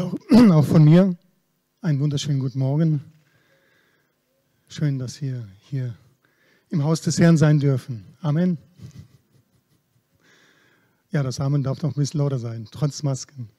Ja, 0.00 0.10
auch 0.54 0.64
von 0.64 0.82
mir 0.82 1.14
einen 1.82 2.00
wunderschönen 2.00 2.40
guten 2.40 2.58
Morgen. 2.58 3.04
Schön, 4.66 4.98
dass 4.98 5.20
wir 5.20 5.46
hier 5.68 5.94
im 6.70 6.82
Haus 6.84 7.02
des 7.02 7.20
Herrn 7.20 7.36
sein 7.36 7.60
dürfen. 7.60 8.06
Amen. 8.22 8.56
Ja, 11.10 11.22
das 11.22 11.38
Amen 11.38 11.62
darf 11.62 11.82
noch 11.82 11.90
ein 11.90 12.00
bisschen 12.00 12.18
lauter 12.18 12.38
sein, 12.38 12.66
trotz 12.70 13.02
Masken. 13.02 13.50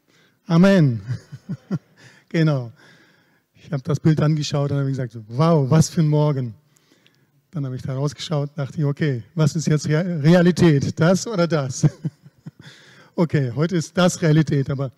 Amen. 0.48 1.02
genau. 2.30 2.72
Ich 3.54 3.72
habe 3.72 3.84
das 3.84 4.00
Bild 4.00 4.20
angeschaut 4.20 4.72
und 4.72 4.80
habe 4.80 4.90
gesagt, 4.90 5.16
wow, 5.28 5.70
was 5.70 5.90
für 5.90 6.02
ein 6.02 6.08
Morgen. 6.08 6.56
Dann 7.52 7.66
habe 7.66 7.76
ich 7.76 7.84
da 7.84 7.94
rausgeschaut 7.94 8.50
und 8.50 8.58
dachte, 8.58 8.84
okay, 8.88 9.22
was 9.36 9.56
ist 9.56 9.68
jetzt 9.68 9.88
Realität? 9.88 11.00
Das 11.00 11.28
oder 11.28 11.48
das? 11.48 11.88
okay, 13.16 13.52
heute 13.56 13.76
ist 13.76 13.96
das 13.96 14.20
Realität, 14.24 14.72
aber 14.72 14.92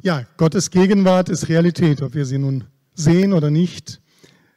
ja, 0.00 0.24
Gottes 0.36 0.70
Gegenwart 0.70 1.28
ist 1.28 1.48
Realität, 1.48 2.02
ob 2.02 2.14
wir 2.14 2.24
sie 2.24 2.38
nun 2.38 2.64
sehen 2.94 3.32
oder 3.32 3.50
nicht. 3.50 4.00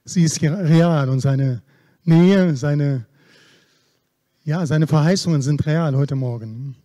Sie 0.05 0.23
ist 0.23 0.41
real 0.41 1.09
und 1.09 1.19
seine 1.19 1.61
Nähe, 2.03 2.55
seine, 2.55 3.05
ja, 4.43 4.65
seine 4.65 4.87
Verheißungen 4.87 5.41
sind 5.41 5.65
real 5.65 5.95
heute 5.95 6.15
Morgen. 6.15 6.75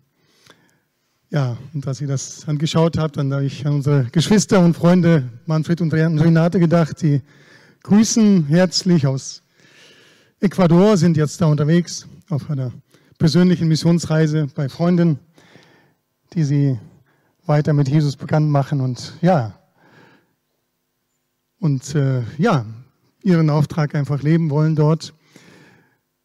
Ja, 1.30 1.56
und 1.74 1.86
als 1.86 2.00
ihr 2.00 2.08
das 2.08 2.48
angeschaut 2.48 2.98
habt, 2.98 3.16
dann 3.16 3.32
habe 3.32 3.44
ich 3.44 3.64
an 3.64 3.74
unsere 3.74 4.05
Geschwister 4.06 4.60
und 4.64 4.74
Freunde 4.74 5.28
Manfred 5.46 5.80
und 5.80 5.92
Renate 5.94 6.58
gedacht, 6.58 7.02
die 7.02 7.22
grüßen 7.82 8.46
herzlich 8.46 9.06
aus 9.06 9.42
Ecuador, 10.41 10.96
sind 10.96 11.16
jetzt 11.16 11.41
da 11.41 11.46
unterwegs 11.46 12.08
auf 12.30 12.50
einer 12.50 12.72
persönlichen 13.19 13.69
Missionsreise 13.69 14.48
bei 14.55 14.69
Freunden, 14.69 15.19
die 16.34 16.42
sie 16.42 16.78
weiter 17.50 17.72
mit 17.72 17.88
Jesus 17.88 18.14
bekannt 18.14 18.48
machen 18.48 18.80
und 18.80 19.12
ja, 19.22 19.58
und 21.58 21.96
äh, 21.96 22.22
ja, 22.38 22.64
ihren 23.25 23.50
Auftrag 23.50 23.97
einfach 23.97 24.22
leben 24.22 24.50
wollen 24.50 24.77
dort. 24.77 25.12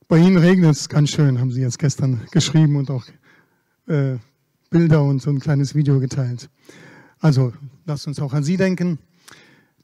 Bei 0.07 0.19
ihnen 0.19 0.37
regnet 0.37 0.75
es 0.75 0.87
ganz 0.87 1.09
schön, 1.09 1.39
haben 1.39 1.51
sie 1.51 1.61
jetzt 1.61 1.79
gestern 1.79 2.21
geschrieben 2.31 2.75
und 2.75 2.91
auch 2.91 3.03
äh, 3.87 4.17
Bilder 4.69 5.01
und 5.01 5.19
so 5.19 5.31
ein 5.31 5.39
kleines 5.39 5.73
Video 5.73 5.99
geteilt. 5.99 6.47
Also 7.19 7.53
lasst 7.85 8.05
uns 8.05 8.19
auch 8.19 8.33
an 8.33 8.43
sie 8.43 8.57
denken, 8.57 8.99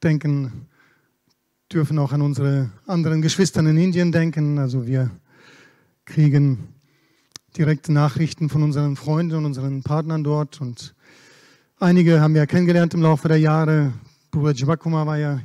denken, 0.00 0.68
dürfen 1.72 1.98
auch 1.98 2.12
an 2.12 2.22
unsere 2.22 2.70
anderen 2.86 3.20
Geschwister 3.20 3.60
in 3.60 3.76
Indien 3.76 4.12
denken. 4.12 4.60
Also 4.60 4.86
wir 4.86 5.10
kriegen 6.04 6.68
direkte 7.56 7.92
Nachrichten 7.92 8.48
von 8.48 8.62
unseren 8.62 8.94
Freunden 8.94 9.38
und 9.38 9.44
unseren 9.44 9.82
Partnern 9.82 10.22
dort 10.22 10.60
und 10.60 10.94
Einige 11.82 12.20
haben 12.20 12.34
wir 12.34 12.46
kennengelernt 12.46 12.94
im 12.94 13.02
Laufe 13.02 13.26
der 13.26 13.38
Jahre. 13.38 13.92
Bruder 14.30 14.52
Jivakuma 14.52 15.04
war 15.04 15.18
ja, 15.18 15.40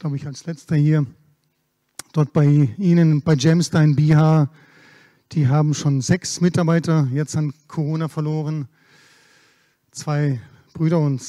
glaube 0.00 0.16
ich, 0.16 0.26
als 0.26 0.46
letzter 0.46 0.74
hier. 0.74 1.06
Dort 2.12 2.32
bei 2.32 2.44
Ihnen, 2.76 3.22
bei 3.22 3.34
Jamstein, 3.34 3.94
Bihar. 3.94 4.50
Die 5.30 5.46
haben 5.46 5.72
schon 5.72 6.00
sechs 6.00 6.40
Mitarbeiter 6.40 7.06
jetzt 7.12 7.36
an 7.36 7.54
Corona 7.68 8.08
verloren. 8.08 8.66
Zwei 9.92 10.40
Brüder 10.72 10.98
und 10.98 11.22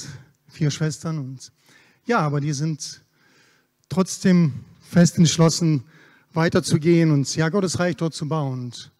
vier 0.47 0.71
Schwestern. 0.71 1.19
Und 1.19 1.51
ja, 2.07 2.17
aber 2.17 2.41
die 2.41 2.53
sind 2.53 3.01
trotzdem 3.89 4.53
fest 4.81 5.19
entschlossen, 5.19 5.83
weiterzugehen 6.33 7.11
und 7.11 7.35
ja, 7.35 7.49
Gottes 7.49 7.77
Reich 7.77 7.95
dort 7.97 8.15
zu 8.15 8.27
bauen. 8.27 8.59
Und 8.63 8.91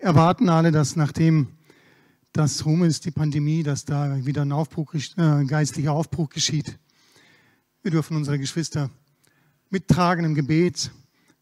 erwarten 0.00 0.48
alle, 0.48 0.72
dass 0.72 0.96
nachdem 0.96 1.48
dass 2.32 2.64
rum 2.64 2.82
ist, 2.82 3.04
die 3.04 3.10
Pandemie, 3.10 3.62
dass 3.62 3.84
da 3.84 4.24
wieder 4.24 4.42
ein 4.42 4.52
Aufbruch, 4.52 4.94
äh, 4.94 5.44
geistlicher 5.44 5.92
Aufbruch 5.92 6.30
geschieht. 6.30 6.78
Wir 7.82 7.90
dürfen 7.90 8.16
unsere 8.16 8.38
Geschwister 8.38 8.90
mittragen 9.68 10.24
im 10.24 10.34
Gebet, 10.34 10.90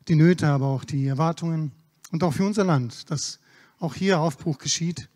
die 0.09 0.17
Nöte, 0.17 0.49
aber 0.49 0.67
auch 0.67 0.85
die 0.85 1.07
Erwartungen 1.07 1.73
und 2.11 2.25
auch 2.25 2.33
für 2.33 2.45
unser 2.45 2.65
Land, 2.65 3.11
dass 3.11 3.39
auch 3.79 3.95
hier 3.95 4.21
Aufbruch 4.21 4.59
geschieht, 4.59 5.09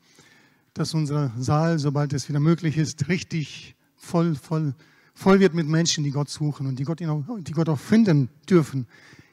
dass 0.75 0.95
unser 0.95 1.33
Saal, 1.39 1.79
sobald 1.79 2.13
es 2.13 2.29
wieder 2.29 2.41
möglich 2.41 2.77
ist, 2.77 3.09
richtig 3.09 3.75
voll, 3.97 4.37
voll, 4.37 4.75
voll 5.13 5.41
wird 5.41 5.55
mit 5.55 5.67
Menschen, 5.67 6.05
die 6.05 6.11
Gott 6.11 6.31
suchen 6.31 6.67
und 6.67 6.79
die 6.79 6.85
Gott, 6.85 7.03
auch, 7.03 7.25
die 7.41 7.53
Gott 7.53 7.69
auch 7.69 7.79
finden 7.79 8.29
dürfen 8.49 8.87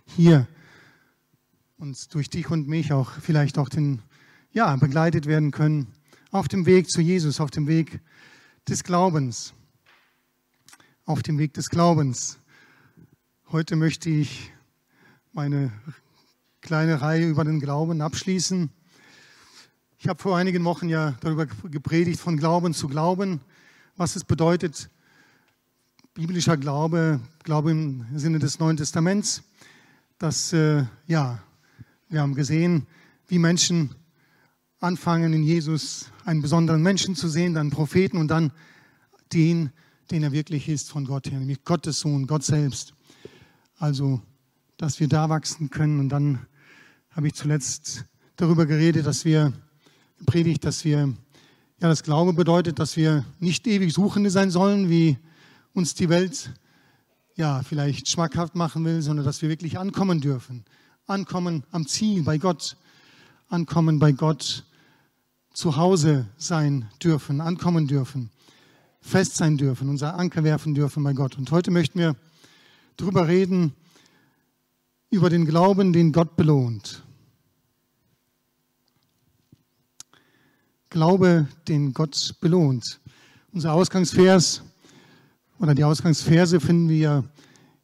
hier 0.05 0.47
und 1.77 2.13
durch 2.13 2.29
dich 2.29 2.49
und 2.49 2.67
mich 2.67 2.93
auch 2.93 3.11
vielleicht 3.11 3.57
auch 3.57 3.69
den, 3.69 4.01
ja, 4.51 4.75
begleitet 4.75 5.25
werden 5.27 5.51
können 5.51 5.87
auf 6.31 6.47
dem 6.47 6.65
Weg 6.65 6.89
zu 6.89 7.01
Jesus, 7.01 7.41
auf 7.41 7.51
dem 7.51 7.67
Weg 7.67 7.99
des 8.67 8.83
Glaubens. 8.83 9.53
Auf 11.05 11.21
dem 11.23 11.37
Weg 11.37 11.53
des 11.53 11.69
Glaubens. 11.69 12.39
Heute 13.51 13.75
möchte 13.75 14.09
ich 14.09 14.53
meine 15.33 15.73
kleine 16.61 17.01
Reihe 17.01 17.27
über 17.27 17.43
den 17.43 17.59
Glauben 17.59 18.01
abschließen. 18.01 18.69
Ich 19.99 20.07
habe 20.07 20.21
vor 20.21 20.37
einigen 20.37 20.63
Wochen 20.63 20.87
ja 20.87 21.15
darüber 21.19 21.45
gepredigt, 21.45 22.19
von 22.19 22.37
Glauben 22.37 22.73
zu 22.73 22.87
Glauben, 22.87 23.41
was 23.97 24.15
es 24.15 24.23
bedeutet, 24.23 24.89
biblischer 26.13 26.55
Glaube, 26.55 27.19
Glaube 27.43 27.71
im 27.71 28.05
Sinne 28.15 28.39
des 28.39 28.57
Neuen 28.57 28.77
Testaments. 28.77 29.43
Dass, 30.17 30.53
äh, 30.53 30.85
ja, 31.07 31.43
wir 32.07 32.21
haben 32.21 32.35
gesehen, 32.35 32.87
wie 33.27 33.39
Menschen 33.39 33.95
anfangen, 34.81 35.31
in 35.31 35.43
Jesus 35.43 36.07
einen 36.25 36.41
besonderen 36.41 36.81
Menschen 36.81 37.15
zu 37.15 37.29
sehen, 37.29 37.53
dann 37.53 37.69
Propheten 37.69 38.17
und 38.17 38.27
dann 38.27 38.51
den, 39.31 39.71
den 40.09 40.23
er 40.23 40.31
wirklich 40.31 40.67
ist 40.67 40.89
von 40.89 41.05
Gott 41.05 41.31
her, 41.31 41.39
nämlich 41.39 41.63
Gottes 41.63 41.99
Sohn, 41.99 42.27
Gott 42.27 42.43
selbst. 42.43 42.93
Also, 43.77 44.21
dass 44.77 44.99
wir 44.99 45.07
da 45.07 45.29
wachsen 45.29 45.69
können. 45.69 45.99
Und 45.99 46.09
dann 46.09 46.39
habe 47.11 47.27
ich 47.27 47.35
zuletzt 47.35 48.05
darüber 48.35 48.65
geredet, 48.65 49.05
dass 49.05 49.23
wir, 49.23 49.53
predigt, 50.25 50.65
dass 50.65 50.83
wir, 50.83 51.13
ja, 51.79 51.87
das 51.87 52.03
Glaube 52.03 52.33
bedeutet, 52.33 52.79
dass 52.79 52.97
wir 52.97 53.25
nicht 53.39 53.67
ewig 53.67 53.93
Suchende 53.93 54.29
sein 54.29 54.51
sollen, 54.51 54.89
wie 54.89 55.17
uns 55.73 55.95
die 55.95 56.09
Welt 56.09 56.53
ja, 57.35 57.63
vielleicht 57.63 58.07
schmackhaft 58.09 58.55
machen 58.55 58.83
will, 58.85 59.01
sondern 59.01 59.25
dass 59.25 59.41
wir 59.41 59.49
wirklich 59.49 59.79
ankommen 59.79 60.21
dürfen. 60.21 60.65
Ankommen 61.07 61.63
am 61.71 61.87
Ziel 61.87 62.23
bei 62.23 62.37
Gott. 62.37 62.77
Ankommen 63.47 63.99
bei 63.99 64.11
Gott 64.11 64.63
zu 65.53 65.75
Hause 65.75 66.27
sein 66.37 66.89
dürfen, 67.03 67.41
ankommen 67.41 67.87
dürfen, 67.87 68.29
fest 69.01 69.35
sein 69.37 69.57
dürfen, 69.57 69.89
unser 69.89 70.17
Anker 70.17 70.43
werfen 70.43 70.73
dürfen 70.73 71.03
bei 71.03 71.13
Gott. 71.13 71.37
Und 71.37 71.51
heute 71.51 71.71
möchten 71.71 71.99
wir 71.99 72.15
darüber 72.97 73.27
reden, 73.27 73.73
über 75.09 75.29
den 75.29 75.45
Glauben, 75.45 75.91
den 75.91 76.13
Gott 76.13 76.35
belohnt. 76.37 77.03
Glaube, 80.89 81.47
den 81.67 81.93
Gott 81.93 82.35
belohnt. 82.39 82.99
Unser 83.51 83.73
Ausgangsvers 83.73 84.61
oder 85.59 85.75
die 85.75 85.83
Ausgangsverse 85.83 86.59
finden 86.59 86.89
wir 86.89 87.23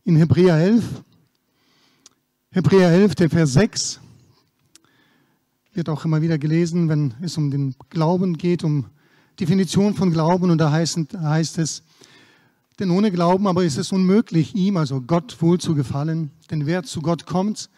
in 0.04 0.16
Hebräer 0.16 0.56
11. 0.56 0.84
Hebräer 2.52 2.90
11, 2.90 3.16
der 3.16 3.30
Vers 3.30 3.54
6 3.54 4.00
wird 5.78 5.90
auch 5.90 6.04
immer 6.06 6.22
wieder 6.22 6.40
gelesen, 6.40 6.90
wenn 6.90 7.14
es 7.22 7.38
um 7.38 7.52
den 7.52 7.76
Glauben 7.92 8.38
geht, 8.38 8.64
um 8.64 8.88
Definition 9.40 9.94
von 9.94 10.12
Glauben. 10.12 10.50
Und 10.50 10.58
da 10.58 10.72
heißt, 10.72 11.14
heißt 11.14 11.60
es, 11.60 11.84
denn 12.80 12.90
ohne 12.90 13.12
Glauben 13.12 13.48
aber 13.48 13.64
ist 13.64 13.78
es 13.78 13.92
unmöglich, 13.92 14.56
ihm, 14.56 14.76
also 14.76 15.02
Gott, 15.02 15.40
wohl 15.40 15.60
zu 15.60 15.76
gefallen. 15.76 16.32
Denn 16.50 16.66
wer 16.66 16.84
zu 16.84 17.02
Gott 17.02 17.28
kommt, 17.28 17.70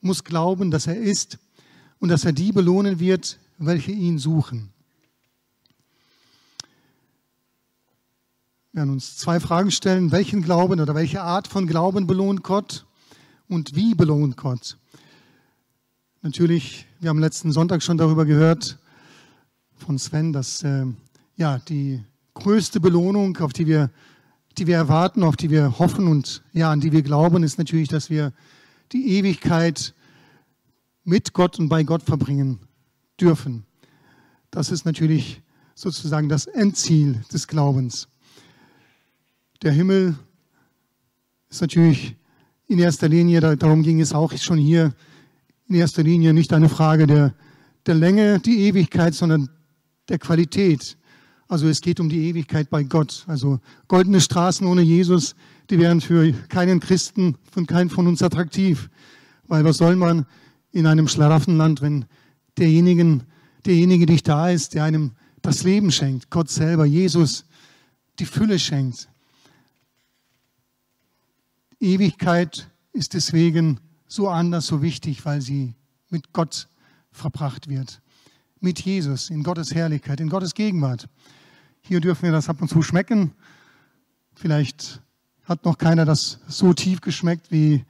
muss 0.00 0.22
glauben, 0.24 0.70
dass 0.70 0.86
er 0.86 0.96
ist 0.96 1.38
und 1.98 2.08
dass 2.08 2.24
er 2.24 2.32
die 2.32 2.52
belohnen 2.52 3.00
wird, 3.00 3.38
welche 3.58 3.90
ihn 3.90 4.18
suchen. 4.18 4.70
Wir 8.72 8.82
werden 8.82 8.90
uns 8.92 9.16
zwei 9.16 9.40
Fragen 9.40 9.72
stellen. 9.72 10.12
Welchen 10.12 10.42
Glauben 10.42 10.78
oder 10.80 10.94
welche 10.94 11.22
Art 11.22 11.48
von 11.48 11.66
Glauben 11.66 12.06
belohnt 12.06 12.44
Gott 12.44 12.86
und 13.48 13.74
wie 13.74 13.96
belohnt 13.96 14.36
Gott? 14.36 14.76
Natürlich, 16.20 16.84
wir 16.98 17.10
haben 17.10 17.20
letzten 17.20 17.52
Sonntag 17.52 17.80
schon 17.80 17.96
darüber 17.96 18.24
gehört 18.24 18.80
von 19.76 20.00
Sven, 20.00 20.32
dass 20.32 20.64
äh, 20.64 20.84
ja, 21.36 21.60
die 21.60 22.02
größte 22.34 22.80
Belohnung, 22.80 23.36
auf 23.36 23.52
die 23.52 23.68
wir, 23.68 23.92
die 24.58 24.66
wir 24.66 24.74
erwarten, 24.74 25.22
auf 25.22 25.36
die 25.36 25.48
wir 25.48 25.78
hoffen 25.78 26.08
und 26.08 26.42
ja, 26.52 26.72
an 26.72 26.80
die 26.80 26.90
wir 26.90 27.02
glauben, 27.02 27.44
ist 27.44 27.56
natürlich, 27.56 27.86
dass 27.86 28.10
wir 28.10 28.32
die 28.90 29.16
Ewigkeit 29.16 29.94
mit 31.04 31.34
Gott 31.34 31.60
und 31.60 31.68
bei 31.68 31.84
Gott 31.84 32.02
verbringen 32.02 32.58
dürfen. 33.20 33.64
Das 34.50 34.72
ist 34.72 34.84
natürlich 34.84 35.40
sozusagen 35.76 36.28
das 36.28 36.46
Endziel 36.46 37.22
des 37.32 37.46
Glaubens. 37.46 38.08
Der 39.62 39.70
Himmel 39.70 40.16
ist 41.48 41.60
natürlich 41.60 42.16
in 42.66 42.80
erster 42.80 43.08
Linie, 43.08 43.56
darum 43.56 43.84
ging 43.84 44.00
es 44.00 44.12
auch 44.12 44.36
schon 44.36 44.58
hier, 44.58 44.92
in 45.68 45.74
erster 45.74 46.02
Linie 46.02 46.32
nicht 46.32 46.52
eine 46.52 46.68
Frage 46.68 47.06
der, 47.06 47.34
der 47.86 47.94
Länge, 47.94 48.40
die 48.40 48.60
Ewigkeit, 48.60 49.14
sondern 49.14 49.50
der 50.08 50.18
Qualität. 50.18 50.96
Also 51.46 51.68
es 51.68 51.80
geht 51.80 52.00
um 52.00 52.08
die 52.08 52.28
Ewigkeit 52.28 52.70
bei 52.70 52.82
Gott. 52.82 53.24
Also 53.26 53.60
goldene 53.86 54.20
Straßen 54.20 54.66
ohne 54.66 54.82
Jesus, 54.82 55.34
die 55.70 55.78
wären 55.78 56.00
für 56.00 56.32
keinen 56.48 56.80
Christen, 56.80 57.36
von 57.50 57.66
keinem 57.66 57.90
von 57.90 58.06
uns 58.06 58.22
attraktiv. 58.22 58.90
Weil 59.46 59.64
was 59.64 59.78
soll 59.78 59.96
man 59.96 60.26
in 60.72 60.86
einem 60.86 61.08
Schlaraffenland, 61.08 61.82
wenn 61.82 62.06
derjenigen, 62.56 63.24
derjenige 63.66 64.06
nicht 64.06 64.28
da 64.28 64.50
ist, 64.50 64.74
der 64.74 64.84
einem 64.84 65.12
das 65.42 65.62
Leben 65.62 65.92
schenkt, 65.92 66.30
Gott 66.30 66.50
selber, 66.50 66.84
Jesus, 66.84 67.44
die 68.18 68.26
Fülle 68.26 68.58
schenkt. 68.58 69.08
Ewigkeit 71.80 72.68
ist 72.92 73.14
deswegen 73.14 73.78
so 74.08 74.28
anders, 74.28 74.66
so 74.66 74.82
wichtig, 74.82 75.24
weil 75.24 75.40
sie 75.40 75.74
mit 76.08 76.32
Gott 76.32 76.68
verbracht 77.12 77.68
wird. 77.68 78.00
Mit 78.60 78.80
Jesus, 78.80 79.30
in 79.30 79.44
Gottes 79.44 79.74
Herrlichkeit, 79.74 80.18
in 80.20 80.30
Gottes 80.30 80.54
Gegenwart. 80.54 81.08
Hier 81.82 82.00
dürfen 82.00 82.24
wir 82.24 82.32
das 82.32 82.48
ab 82.48 82.60
und 82.60 82.68
zu 82.68 82.82
schmecken. 82.82 83.32
Vielleicht 84.34 85.00
hat 85.44 85.64
noch 85.64 85.78
keiner 85.78 86.04
das 86.04 86.40
so 86.48 86.72
tief 86.72 87.00
geschmeckt 87.00 87.52
wie, 87.52 87.84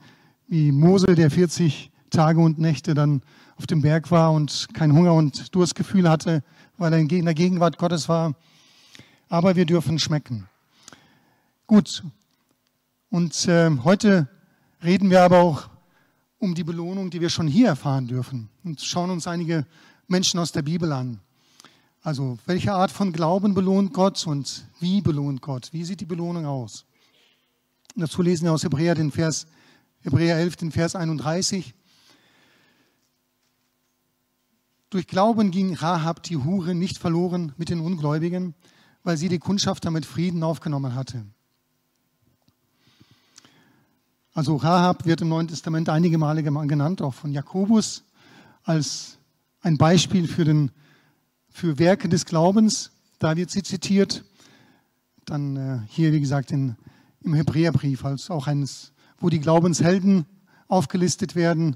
wie 0.47 0.71
Mose, 0.71 1.15
der 1.15 1.31
40 1.31 1.91
Tage 2.09 2.39
und 2.39 2.59
Nächte 2.59 2.93
dann 2.93 3.21
auf 3.55 3.65
dem 3.67 3.81
Berg 3.81 4.11
war 4.11 4.31
und 4.31 4.67
kein 4.73 4.93
Hunger 4.93 5.13
und 5.13 5.53
Durstgefühl 5.55 6.09
hatte, 6.09 6.43
weil 6.77 6.93
er 6.93 6.99
in 6.99 7.25
der 7.25 7.33
Gegenwart 7.33 7.77
Gottes 7.77 8.07
war. 8.07 8.35
Aber 9.27 9.55
wir 9.55 9.65
dürfen 9.65 9.99
schmecken. 9.99 10.47
Gut. 11.67 12.03
Und 13.09 13.47
äh, 13.47 13.69
heute 13.83 14.27
reden 14.83 15.09
wir 15.09 15.21
aber 15.21 15.39
auch 15.39 15.69
um 16.39 16.55
die 16.55 16.63
Belohnung, 16.63 17.09
die 17.09 17.21
wir 17.21 17.29
schon 17.29 17.47
hier 17.47 17.67
erfahren 17.67 18.07
dürfen. 18.07 18.49
Und 18.63 18.81
schauen 18.81 19.11
uns 19.11 19.27
einige 19.27 19.65
Menschen 20.07 20.39
aus 20.39 20.51
der 20.51 20.61
Bibel 20.61 20.91
an. 20.91 21.19
Also, 22.01 22.39
welche 22.45 22.73
Art 22.73 22.91
von 22.91 23.11
Glauben 23.11 23.53
belohnt 23.53 23.93
Gott 23.93 24.25
und 24.25 24.65
wie 24.79 25.01
belohnt 25.01 25.41
Gott? 25.41 25.69
Wie 25.73 25.83
sieht 25.83 25.99
die 25.99 26.05
Belohnung 26.05 26.45
aus? 26.45 26.85
Dazu 27.95 28.21
lesen 28.21 28.45
wir 28.45 28.53
aus 28.53 28.63
Hebräer, 28.63 28.95
den 28.95 29.11
Vers, 29.11 29.47
Hebräer 30.01 30.37
11, 30.37 30.55
den 30.55 30.71
Vers 30.71 30.95
31. 30.95 31.73
Durch 34.89 35.07
Glauben 35.07 35.51
ging 35.51 35.75
Rahab 35.75 36.23
die 36.23 36.37
Hure 36.37 36.73
nicht 36.73 36.97
verloren 36.97 37.53
mit 37.57 37.69
den 37.69 37.81
Ungläubigen, 37.81 38.55
weil 39.03 39.17
sie 39.17 39.27
die 39.27 39.39
Kundschafter 39.39 39.91
mit 39.91 40.05
Frieden 40.05 40.41
aufgenommen 40.41 40.95
hatte. 40.95 41.25
Also 44.33 44.55
Rahab 44.55 45.05
wird 45.05 45.21
im 45.21 45.29
Neuen 45.29 45.47
Testament 45.47 45.89
einige 45.89 46.17
Male 46.17 46.43
genannt, 46.43 47.01
auch 47.01 47.13
von 47.13 47.31
Jakobus, 47.31 48.03
als 48.63 49.17
ein 49.61 49.77
Beispiel 49.77 50.27
für, 50.27 50.45
den, 50.45 50.71
für 51.49 51.79
Werke 51.79 52.09
des 52.09 52.25
Glaubens. 52.25 52.91
Da 53.17 53.35
wird 53.35 53.49
sie 53.49 53.63
zitiert. 53.63 54.23
Dann 55.25 55.55
äh, 55.57 55.79
hier, 55.87 56.13
wie 56.13 56.19
gesagt, 56.19 56.51
in, 56.51 56.75
im 57.21 57.33
Hebräerbrief, 57.33 58.05
als 58.05 58.29
auch 58.29 58.47
eines, 58.47 58.93
wo 59.17 59.29
die 59.29 59.39
Glaubenshelden 59.39 60.25
aufgelistet 60.67 61.35
werden, 61.35 61.75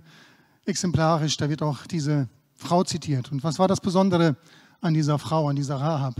exemplarisch. 0.65 1.37
Da 1.37 1.49
wird 1.49 1.63
auch 1.63 1.87
diese 1.87 2.29
Frau 2.55 2.83
zitiert. 2.83 3.31
Und 3.31 3.43
was 3.43 3.59
war 3.59 3.67
das 3.67 3.81
Besondere 3.81 4.37
an 4.79 4.93
dieser 4.93 5.17
Frau, 5.17 5.49
an 5.49 5.55
dieser 5.55 5.77
Rahab? 5.77 6.15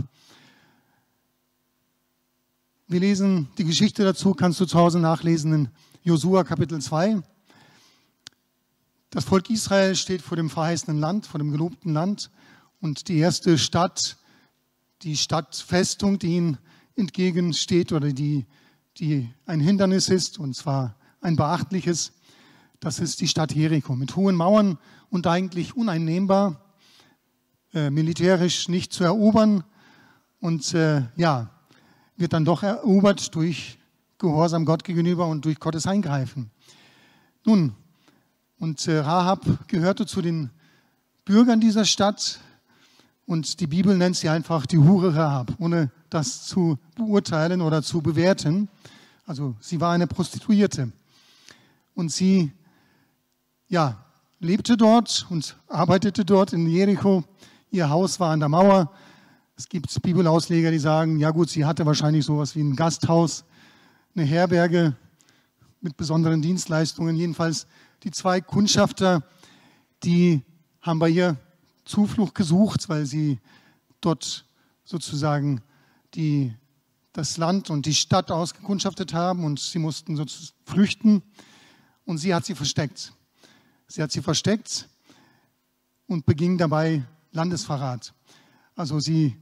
Wir 2.86 3.00
lesen 3.00 3.48
die 3.56 3.64
Geschichte 3.64 4.04
dazu, 4.04 4.34
kannst 4.34 4.60
du 4.60 4.66
zu 4.66 4.78
Hause 4.78 4.98
nachlesen 4.98 5.52
in 5.52 5.68
Josua 6.06 6.44
Kapitel 6.44 6.82
2. 6.82 7.22
Das 9.08 9.24
Volk 9.24 9.48
Israel 9.48 9.96
steht 9.96 10.20
vor 10.20 10.36
dem 10.36 10.50
verheißenen 10.50 11.00
Land, 11.00 11.24
vor 11.24 11.38
dem 11.38 11.50
gelobten 11.50 11.94
Land. 11.94 12.30
Und 12.82 13.08
die 13.08 13.16
erste 13.16 13.56
Stadt, 13.56 14.18
die 15.00 15.16
Stadtfestung, 15.16 16.18
die 16.18 16.36
ihnen 16.36 16.58
entgegensteht 16.94 17.90
oder 17.90 18.12
die, 18.12 18.44
die 18.98 19.30
ein 19.46 19.60
Hindernis 19.60 20.10
ist, 20.10 20.38
und 20.38 20.54
zwar 20.54 20.94
ein 21.22 21.36
beachtliches, 21.36 22.12
das 22.80 22.98
ist 22.98 23.22
die 23.22 23.28
Stadt 23.28 23.52
Jericho 23.52 23.96
mit 23.96 24.14
hohen 24.14 24.36
Mauern 24.36 24.76
und 25.08 25.26
eigentlich 25.26 25.74
uneinnehmbar, 25.74 26.60
äh, 27.72 27.88
militärisch 27.88 28.68
nicht 28.68 28.92
zu 28.92 29.04
erobern 29.04 29.64
und 30.38 30.74
äh, 30.74 31.04
ja, 31.16 31.48
wird 32.18 32.34
dann 32.34 32.44
doch 32.44 32.62
erobert 32.62 33.34
durch 33.34 33.78
Gehorsam 34.18 34.64
Gott 34.64 34.84
gegenüber 34.84 35.26
und 35.26 35.44
durch 35.44 35.58
Gottes 35.60 35.86
Eingreifen. 35.86 36.50
Nun, 37.44 37.74
und 38.58 38.86
äh, 38.86 38.98
Rahab 38.98 39.68
gehörte 39.68 40.06
zu 40.06 40.22
den 40.22 40.50
Bürgern 41.24 41.60
dieser 41.60 41.84
Stadt 41.84 42.40
und 43.26 43.60
die 43.60 43.66
Bibel 43.66 43.96
nennt 43.96 44.16
sie 44.16 44.28
einfach 44.28 44.66
die 44.66 44.78
Hure 44.78 45.14
Rahab, 45.14 45.54
ohne 45.58 45.90
das 46.10 46.46
zu 46.46 46.78
beurteilen 46.94 47.60
oder 47.60 47.82
zu 47.82 48.00
bewerten. 48.00 48.68
Also 49.26 49.54
sie 49.60 49.80
war 49.80 49.92
eine 49.92 50.06
Prostituierte 50.06 50.92
und 51.94 52.12
sie 52.12 52.52
ja, 53.68 54.04
lebte 54.40 54.76
dort 54.76 55.26
und 55.30 55.56
arbeitete 55.68 56.24
dort 56.24 56.52
in 56.52 56.66
Jericho. 56.68 57.24
Ihr 57.70 57.88
Haus 57.88 58.20
war 58.20 58.30
an 58.30 58.40
der 58.40 58.48
Mauer. 58.48 58.92
Es 59.56 59.68
gibt 59.68 60.02
Bibelausleger, 60.02 60.70
die 60.70 60.78
sagen, 60.78 61.18
ja 61.18 61.30
gut, 61.30 61.48
sie 61.48 61.64
hatte 61.64 61.86
wahrscheinlich 61.86 62.24
sowas 62.24 62.54
wie 62.54 62.60
ein 62.60 62.76
Gasthaus, 62.76 63.44
eine 64.14 64.24
Herberge 64.24 64.96
mit 65.80 65.96
besonderen 65.96 66.40
Dienstleistungen. 66.40 67.16
Jedenfalls 67.16 67.66
die 68.04 68.10
zwei 68.10 68.40
Kundschafter, 68.40 69.22
die 70.04 70.42
haben 70.80 70.98
bei 70.98 71.08
ihr 71.08 71.36
Zuflucht 71.84 72.34
gesucht, 72.34 72.88
weil 72.88 73.06
sie 73.06 73.40
dort 74.00 74.46
sozusagen 74.84 75.62
die, 76.14 76.54
das 77.12 77.38
Land 77.38 77.70
und 77.70 77.86
die 77.86 77.94
Stadt 77.94 78.30
ausgekundschaftet 78.30 79.14
haben 79.14 79.44
und 79.44 79.58
sie 79.58 79.78
mussten 79.78 80.16
sozusagen 80.16 80.56
flüchten 80.64 81.22
und 82.04 82.18
sie 82.18 82.34
hat 82.34 82.44
sie 82.44 82.54
versteckt. 82.54 83.12
Sie 83.88 84.02
hat 84.02 84.12
sie 84.12 84.22
versteckt 84.22 84.88
und 86.06 86.24
beging 86.24 86.56
dabei 86.56 87.02
Landesverrat. 87.32 88.14
Also 88.76 89.00
sie, 89.00 89.36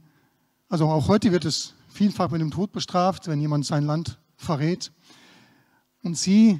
also 0.67 0.87
auch 0.89 1.07
heute 1.07 1.31
wird 1.31 1.45
es 1.45 1.73
vielfach 1.89 2.31
mit 2.31 2.41
dem 2.41 2.51
Tod 2.51 2.71
bestraft, 2.71 3.27
wenn 3.27 3.39
jemand 3.39 3.65
sein 3.65 3.85
Land 3.85 4.17
verrät. 4.43 4.91
Und 6.03 6.17
sie 6.17 6.59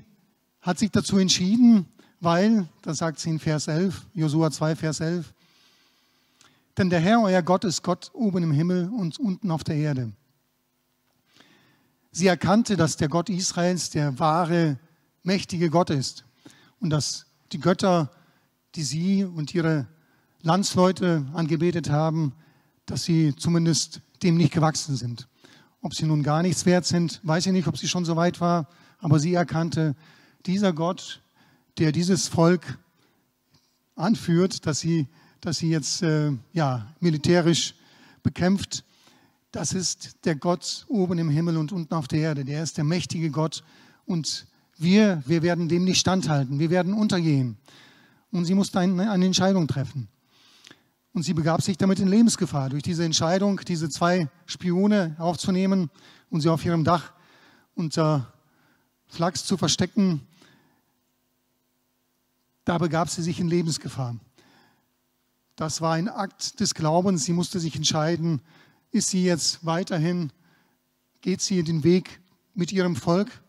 hat 0.62 0.80
sich 0.80 0.92
dazu 0.92 1.18
entschieden, 1.18 1.86
weil, 2.20 2.68
da 2.82 2.94
sagt 2.94 3.20
sie 3.20 3.30
in 3.30 3.40
Vers 3.40 3.68
11, 3.68 4.08
Josua 4.14 4.50
2, 4.50 4.76
Vers 4.76 5.00
11, 5.02 5.34
denn 6.78 6.90
der 6.90 7.00
Herr, 7.00 7.22
euer 7.22 7.42
Gott, 7.42 7.66
ist 7.66 7.84
Gott 7.84 8.10
oben 8.14 8.44
im 8.44 8.52
Himmel 8.52 8.90
und 8.90 9.20
unten 9.20 9.52
auf 9.52 9.64
der 9.64 9.76
Erde. 9.76 10.12
Sie 12.12 12.28
erkannte, 12.28 12.78
dass 12.78 12.98
der 12.98 13.10
Gott 13.10 13.30
Israels 13.30 13.90
der 13.90 14.18
wahre, 14.20 14.80
mächtige 15.24 15.70
Gott 15.70 15.90
ist 15.90 16.26
und 16.80 16.90
dass 16.90 17.26
die 17.52 17.60
Götter, 17.60 18.12
die 18.76 18.84
sie 18.84 19.24
und 19.24 19.54
ihre 19.54 19.88
Landsleute 20.42 21.26
angebetet 21.34 21.90
haben, 21.90 22.34
dass 22.86 23.04
sie 23.04 23.36
zumindest 23.36 24.02
dem 24.22 24.38
nicht 24.38 24.54
gewachsen 24.54 24.96
sind. 24.96 25.28
Ob 25.84 25.94
sie 25.94 26.06
nun 26.06 26.24
gar 26.24 26.42
nichts 26.42 26.66
wert 26.66 26.86
sind, 26.86 27.20
weiß 27.24 27.46
ich 27.46 27.52
nicht, 27.52 27.68
ob 27.68 27.78
sie 27.78 27.90
schon 27.90 28.06
so 28.06 28.16
weit 28.16 28.40
war, 28.40 28.68
aber 29.00 29.20
sie 29.20 29.34
erkannte, 29.34 29.96
dieser 30.46 30.72
Gott, 30.72 31.22
der 31.78 31.92
dieses 31.92 32.30
Volk 32.30 32.80
anführt, 33.96 34.66
dass 34.66 34.80
sie, 34.80 35.08
dass 35.42 35.58
sie 35.58 35.70
jetzt 35.70 36.02
äh, 36.02 36.32
ja, 36.54 36.88
militärisch 37.02 37.76
bekämpft, 38.24 38.86
das 39.52 39.74
ist 39.74 40.26
der 40.26 40.36
Gott 40.36 40.86
oben 40.88 41.20
im 41.20 41.30
Himmel 41.30 41.58
und 41.58 41.74
unten 41.74 41.94
auf 41.94 42.08
der 42.08 42.20
Erde. 42.20 42.46
Der 42.46 42.64
ist 42.64 42.78
der 42.78 42.86
mächtige 42.86 43.30
Gott 43.30 43.62
und 44.06 44.48
wir, 44.78 45.22
wir 45.26 45.44
werden 45.44 45.68
dem 45.68 45.84
nicht 45.84 46.00
standhalten. 46.00 46.60
Wir 46.60 46.70
werden 46.70 46.94
untergehen. 46.94 47.58
Und 48.32 48.46
sie 48.46 48.56
musste 48.56 48.80
eine, 48.80 49.12
eine 49.12 49.26
Entscheidung 49.26 49.68
treffen. 49.68 50.08
Und 51.14 51.24
sie 51.24 51.34
begab 51.34 51.62
sich 51.62 51.78
damit 51.78 52.00
in 52.00 52.08
Lebensgefahr 52.08 52.70
durch 52.70 52.84
diese 52.84 53.06
Entscheidung, 53.06 53.62
diese 53.68 53.90
zwei 53.90 54.30
Spione 54.46 55.16
aufzunehmen 55.20 55.90
und 56.30 56.42
sie 56.42 56.50
auf 56.50 56.66
ihrem 56.66 56.84
Dach 56.84 57.14
unter 57.76 58.34
Flachs 59.08 59.46
zu 59.46 59.58
verstecken. 59.58 60.22
Da 62.66 62.78
begab 62.78 63.10
sie 63.10 63.22
sich 63.22 63.40
in 63.40 63.48
Lebensgefahr. 63.48 64.16
Das 65.56 65.82
war 65.82 65.94
ein 65.94 66.10
Akt 66.10 66.60
des 66.60 66.74
Glaubens. 66.74 67.26
Sie 67.26 67.34
musste 67.34 67.60
sich 67.60 67.76
entscheiden, 67.76 68.42
ist 68.92 69.10
sie 69.10 69.24
jetzt 69.24 69.64
weiterhin, 69.64 70.32
geht 71.22 71.42
sie 71.42 71.64
den 71.64 71.84
Weg 71.84 72.20
mit 72.56 72.72
ihrem 72.72 72.96
Volk 72.96 73.44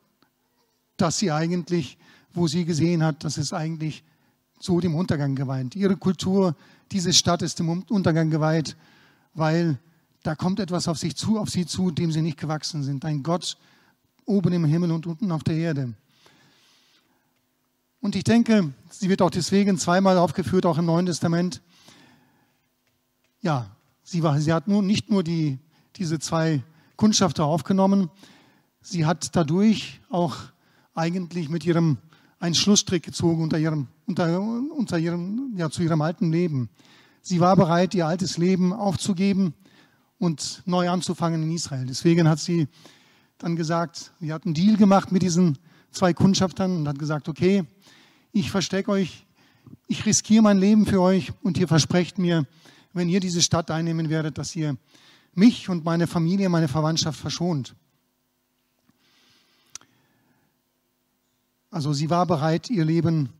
dass 0.97 1.19
sie 1.19 1.33
eigentlich, 1.33 1.99
wo 2.33 2.47
sie 2.47 2.65
gesehen 2.65 3.03
hat, 3.03 3.25
dass 3.25 3.37
es 3.37 3.53
eigentlich 3.53 4.05
so 4.59 4.81
dem 4.81 4.95
Untergang 4.95 5.35
geweiht. 5.35 5.77
Ihre 5.77 5.97
Kultur, 5.97 6.57
diese 6.93 7.13
Stadt 7.13 7.43
ist 7.43 7.59
dem 7.59 7.83
Untergang 7.89 8.31
geweiht, 8.31 8.77
weil 9.35 9.79
da 10.23 10.35
kommt 10.35 10.61
etwas 10.61 10.89
auf, 10.89 10.99
sich 10.99 11.17
zu, 11.17 11.39
auf 11.39 11.51
sie 11.51 11.67
zu, 11.67 11.91
dem 11.91 12.11
sie 12.13 12.23
nicht 12.23 12.39
gewachsen 12.39 12.83
sind. 12.83 13.05
Ein 13.05 13.23
Gott 13.23 13.57
oben 14.25 14.53
im 14.53 14.65
Himmel 14.65 14.93
und 14.93 15.07
unten 15.07 15.31
auf 15.33 15.45
der 15.45 15.57
Erde. 15.57 15.95
Und 18.01 18.17
ich 18.17 18.25
denke, 18.25 18.73
sie 18.91 19.09
wird 19.09 19.23
auch 19.23 19.31
deswegen 19.31 19.79
zweimal 19.79 20.19
aufgeführt, 20.19 20.67
auch 20.67 20.79
im 20.79 20.87
Neuen 20.87 21.07
Testament. 21.07 21.63
Ja, 23.41 23.75
sie, 24.03 24.23
war, 24.23 24.39
sie 24.41 24.53
hat 24.53 24.69
nur, 24.69 24.83
nicht 24.83 25.11
nur 25.11 25.23
die, 25.23 25.59
diese 25.97 26.19
zwei 26.19 26.63
Kundschafter 26.97 27.45
aufgenommen. 27.45 28.11
Sie 28.81 29.07
hat 29.07 29.35
dadurch 29.37 30.01
auch 30.11 30.37
eigentlich 30.95 31.49
mit 31.49 31.65
ihrem 31.65 31.99
einen 32.45 32.55
Schlussstrick 32.55 33.03
gezogen 33.03 33.43
unter 33.43 33.59
ihrem, 33.59 33.89
unter, 34.05 34.39
unter 34.39 34.99
ihrem, 34.99 35.55
ja, 35.57 35.71
zu 35.71 35.83
ihrem 35.83 36.03
alten 36.03 36.31
Leben. 36.31 36.69
Sie 37.23 37.41
war 37.41 37.57
bereit, 37.57 37.95
ihr 37.95 38.07
altes 38.07 38.37
Leben 38.37 38.75
aufzugeben 38.75 39.55
und 40.19 40.63
neu 40.67 40.91
anzufangen 40.91 41.43
in 41.43 41.51
Israel. 41.53 41.87
Deswegen 41.87 42.29
hat 42.29 42.39
sie 42.39 42.69
dann 43.39 43.57
gesagt, 43.57 44.13
sie 44.21 44.31
hat 44.31 44.45
einen 44.45 44.53
Deal 44.53 44.77
gemacht 44.77 45.11
mit 45.11 45.23
diesen 45.23 45.57
zwei 45.91 46.13
Kundschaftern 46.13 46.77
und 46.77 46.87
hat 46.87 46.99
gesagt, 46.99 47.31
okay, 47.31 47.65
ich 48.33 48.51
verstecke 48.51 48.91
euch, 48.91 49.25
ich 49.87 50.05
riskiere 50.05 50.43
mein 50.43 50.59
Leben 50.59 50.85
für 50.85 51.01
euch 51.01 51.33
und 51.43 51.57
ihr 51.57 51.67
versprecht 51.67 52.19
mir, 52.19 52.47
wenn 52.93 53.09
ihr 53.09 53.21
diese 53.21 53.41
Stadt 53.41 53.71
einnehmen 53.71 54.11
werdet, 54.11 54.37
dass 54.37 54.55
ihr 54.55 54.77
mich 55.33 55.71
und 55.71 55.87
meine 55.87 56.07
Familie, 56.07 56.51
meine 56.51 56.69
Verwandtschaft 56.69 57.19
verschont. 57.19 57.75
Also 61.75 61.93
sie 61.93 62.09
war 62.09 62.25
bereit, 62.25 62.71
ihr 62.71 62.85
Leben, 62.85 63.31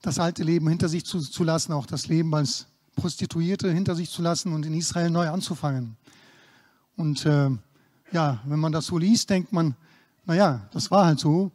das 0.00 0.20
alte 0.20 0.44
Leben 0.44 0.68
hinter 0.68 0.88
sich 0.88 1.04
zu, 1.04 1.18
zu 1.18 1.42
lassen, 1.42 1.72
auch 1.72 1.86
das 1.86 2.06
Leben 2.06 2.32
als 2.36 2.68
Prostituierte 2.94 3.68
hinter 3.72 3.96
sich 3.96 4.10
zu 4.10 4.22
lassen 4.22 4.52
und 4.52 4.64
in 4.64 4.74
Israel 4.74 5.10
neu 5.10 5.28
anzufangen. 5.28 5.96
Und 6.94 7.26
äh, 7.26 7.50
ja, 8.12 8.38
wenn 8.44 8.60
man 8.60 8.70
das 8.70 8.86
so 8.86 8.96
liest, 8.96 9.28
denkt 9.28 9.52
man, 9.52 9.74
naja, 10.24 10.68
das 10.70 10.92
war 10.92 11.04
halt 11.04 11.18
so, 11.18 11.50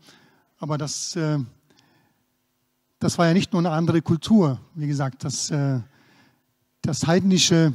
aber 0.58 0.78
das, 0.78 1.16
äh, 1.16 1.40
das 3.00 3.18
war 3.18 3.28
ja 3.28 3.34
nicht 3.34 3.54
nur 3.54 3.62
eine 3.62 3.72
andere 3.72 4.02
Kultur. 4.02 4.60
Wie 4.74 4.88
gesagt, 4.88 5.24
das, 5.24 5.50
äh, 5.52 5.80
das 6.82 7.08
heidnische 7.08 7.72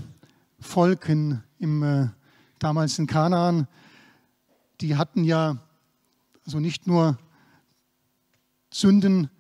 Volk 0.59 1.09
in, 1.09 1.41
im, 1.61 1.83
äh, 1.83 2.09
damals 2.59 2.99
in 2.99 3.07
Kanaan, 3.07 3.67
die 4.83 4.97
hatten 4.97 5.25
ja 5.25 5.57
also 6.45 6.61
nicht 6.61 6.87
nur 6.87 7.17
Sünden 8.73 9.31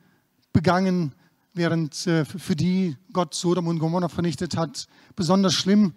begangen, 0.53 1.15
während 1.55 2.07
äh, 2.07 2.25
für 2.25 2.57
die 2.57 2.97
Gott 3.13 3.35
Sodom 3.35 3.67
und 3.67 3.79
Gomorra 3.79 4.09
vernichtet 4.09 4.57
hat. 4.57 4.87
Besonders 5.17 5.55
schlimm, 5.55 5.95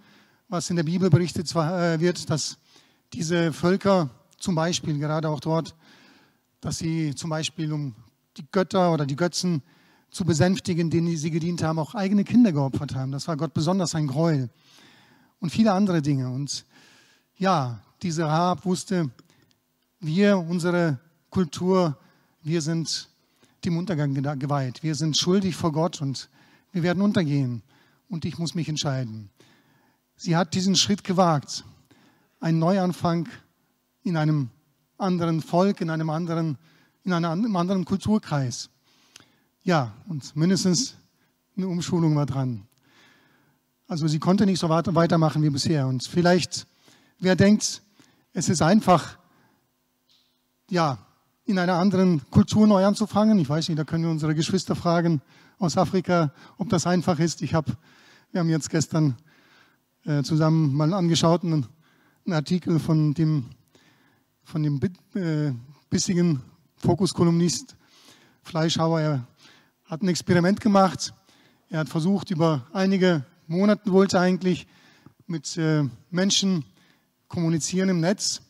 was 0.49 0.69
in 0.69 0.75
der 0.75 0.83
Bibel 0.83 1.09
berichtet 1.09 1.49
äh, 1.55 1.99
wird, 1.99 2.29
dass 2.29 2.57
diese 3.13 3.53
Völker 3.53 4.09
zum 4.37 4.55
Beispiel, 4.55 4.97
gerade 4.99 5.29
auch 5.29 5.39
dort, 5.39 5.75
dass 6.61 6.77
sie 6.77 7.15
zum 7.15 7.29
Beispiel, 7.29 7.71
um 7.71 7.95
die 8.37 8.45
Götter 8.51 8.93
oder 8.93 9.05
die 9.05 9.15
Götzen 9.15 9.61
zu 10.09 10.25
besänftigen, 10.25 10.89
denen 10.89 11.15
sie 11.17 11.31
gedient 11.31 11.63
haben, 11.63 11.79
auch 11.79 11.95
eigene 11.95 12.23
Kinder 12.23 12.51
geopfert 12.51 12.95
haben. 12.95 13.11
Das 13.11 13.27
war 13.27 13.37
Gott 13.37 13.53
besonders 13.53 13.95
ein 13.95 14.07
Gräuel. 14.07 14.49
Und 15.39 15.49
viele 15.49 15.73
andere 15.73 16.01
Dinge. 16.01 16.29
Und 16.29 16.65
ja, 17.35 17.81
diese 18.01 18.25
Rahab 18.25 18.65
wusste, 18.65 19.09
wir, 19.99 20.37
unsere 20.37 20.99
Kultur, 21.29 21.97
wir 22.41 22.61
sind 22.61 23.09
dem 23.65 23.77
Untergang 23.77 24.13
geweiht. 24.13 24.83
Wir 24.83 24.95
sind 24.95 25.17
schuldig 25.17 25.55
vor 25.55 25.71
Gott 25.71 26.01
und 26.01 26.29
wir 26.71 26.83
werden 26.83 27.01
untergehen. 27.01 27.63
Und 28.09 28.25
ich 28.25 28.37
muss 28.37 28.55
mich 28.55 28.69
entscheiden. 28.69 29.29
Sie 30.15 30.35
hat 30.35 30.53
diesen 30.53 30.75
Schritt 30.75 31.03
gewagt. 31.03 31.65
Ein 32.39 32.59
Neuanfang 32.59 33.27
in 34.03 34.17
einem 34.17 34.49
anderen 34.97 35.41
Volk, 35.41 35.81
in 35.81 35.89
einem 35.89 36.09
anderen, 36.09 36.57
in 37.03 37.13
einem 37.13 37.55
anderen 37.55 37.85
Kulturkreis. 37.85 38.69
Ja, 39.63 39.93
und 40.07 40.35
mindestens 40.35 40.95
eine 41.55 41.67
Umschulung 41.67 42.15
war 42.15 42.25
dran. 42.25 42.67
Also 43.87 44.07
sie 44.07 44.19
konnte 44.19 44.45
nicht 44.45 44.59
so 44.59 44.69
weitermachen 44.69 45.43
wie 45.43 45.49
bisher. 45.49 45.87
Und 45.87 46.03
vielleicht, 46.03 46.67
wer 47.19 47.35
denkt, 47.35 47.81
es 48.33 48.49
ist 48.49 48.61
einfach, 48.61 49.17
ja, 50.69 50.97
in 51.45 51.59
einer 51.59 51.75
anderen 51.75 52.21
Kultur 52.29 52.67
neu 52.67 52.85
anzufangen. 52.85 53.37
Ich 53.39 53.49
weiß 53.49 53.67
nicht, 53.69 53.77
da 53.77 53.83
können 53.83 54.03
wir 54.03 54.11
unsere 54.11 54.35
Geschwister 54.35 54.75
fragen 54.75 55.21
aus 55.59 55.77
Afrika, 55.77 56.31
ob 56.57 56.69
das 56.69 56.87
einfach 56.87 57.19
ist. 57.19 57.41
Ich 57.41 57.53
habe, 57.53 57.73
wir 58.31 58.39
haben 58.39 58.49
jetzt 58.49 58.69
gestern 58.69 59.17
äh, 60.05 60.23
zusammen 60.23 60.73
mal 60.73 60.93
angeschaut, 60.93 61.43
einen, 61.43 61.65
einen, 62.25 62.33
Artikel 62.33 62.79
von 62.79 63.13
dem, 63.13 63.45
von 64.43 64.63
dem 64.63 64.79
äh, 65.15 65.51
bissigen 65.89 66.41
Fokuskolumnist 66.77 67.75
Fleischhauer. 68.41 69.01
Er 69.01 69.27
hat 69.85 70.01
ein 70.01 70.07
Experiment 70.07 70.61
gemacht. 70.61 71.13
Er 71.69 71.79
hat 71.79 71.89
versucht, 71.89 72.31
über 72.31 72.67
einige 72.73 73.25
Monate 73.47 73.91
wollte 73.91 74.19
eigentlich 74.19 74.67
mit 75.27 75.57
äh, 75.57 75.83
Menschen 76.09 76.65
kommunizieren 77.27 77.89
im 77.89 77.99
Netz, 77.99 78.41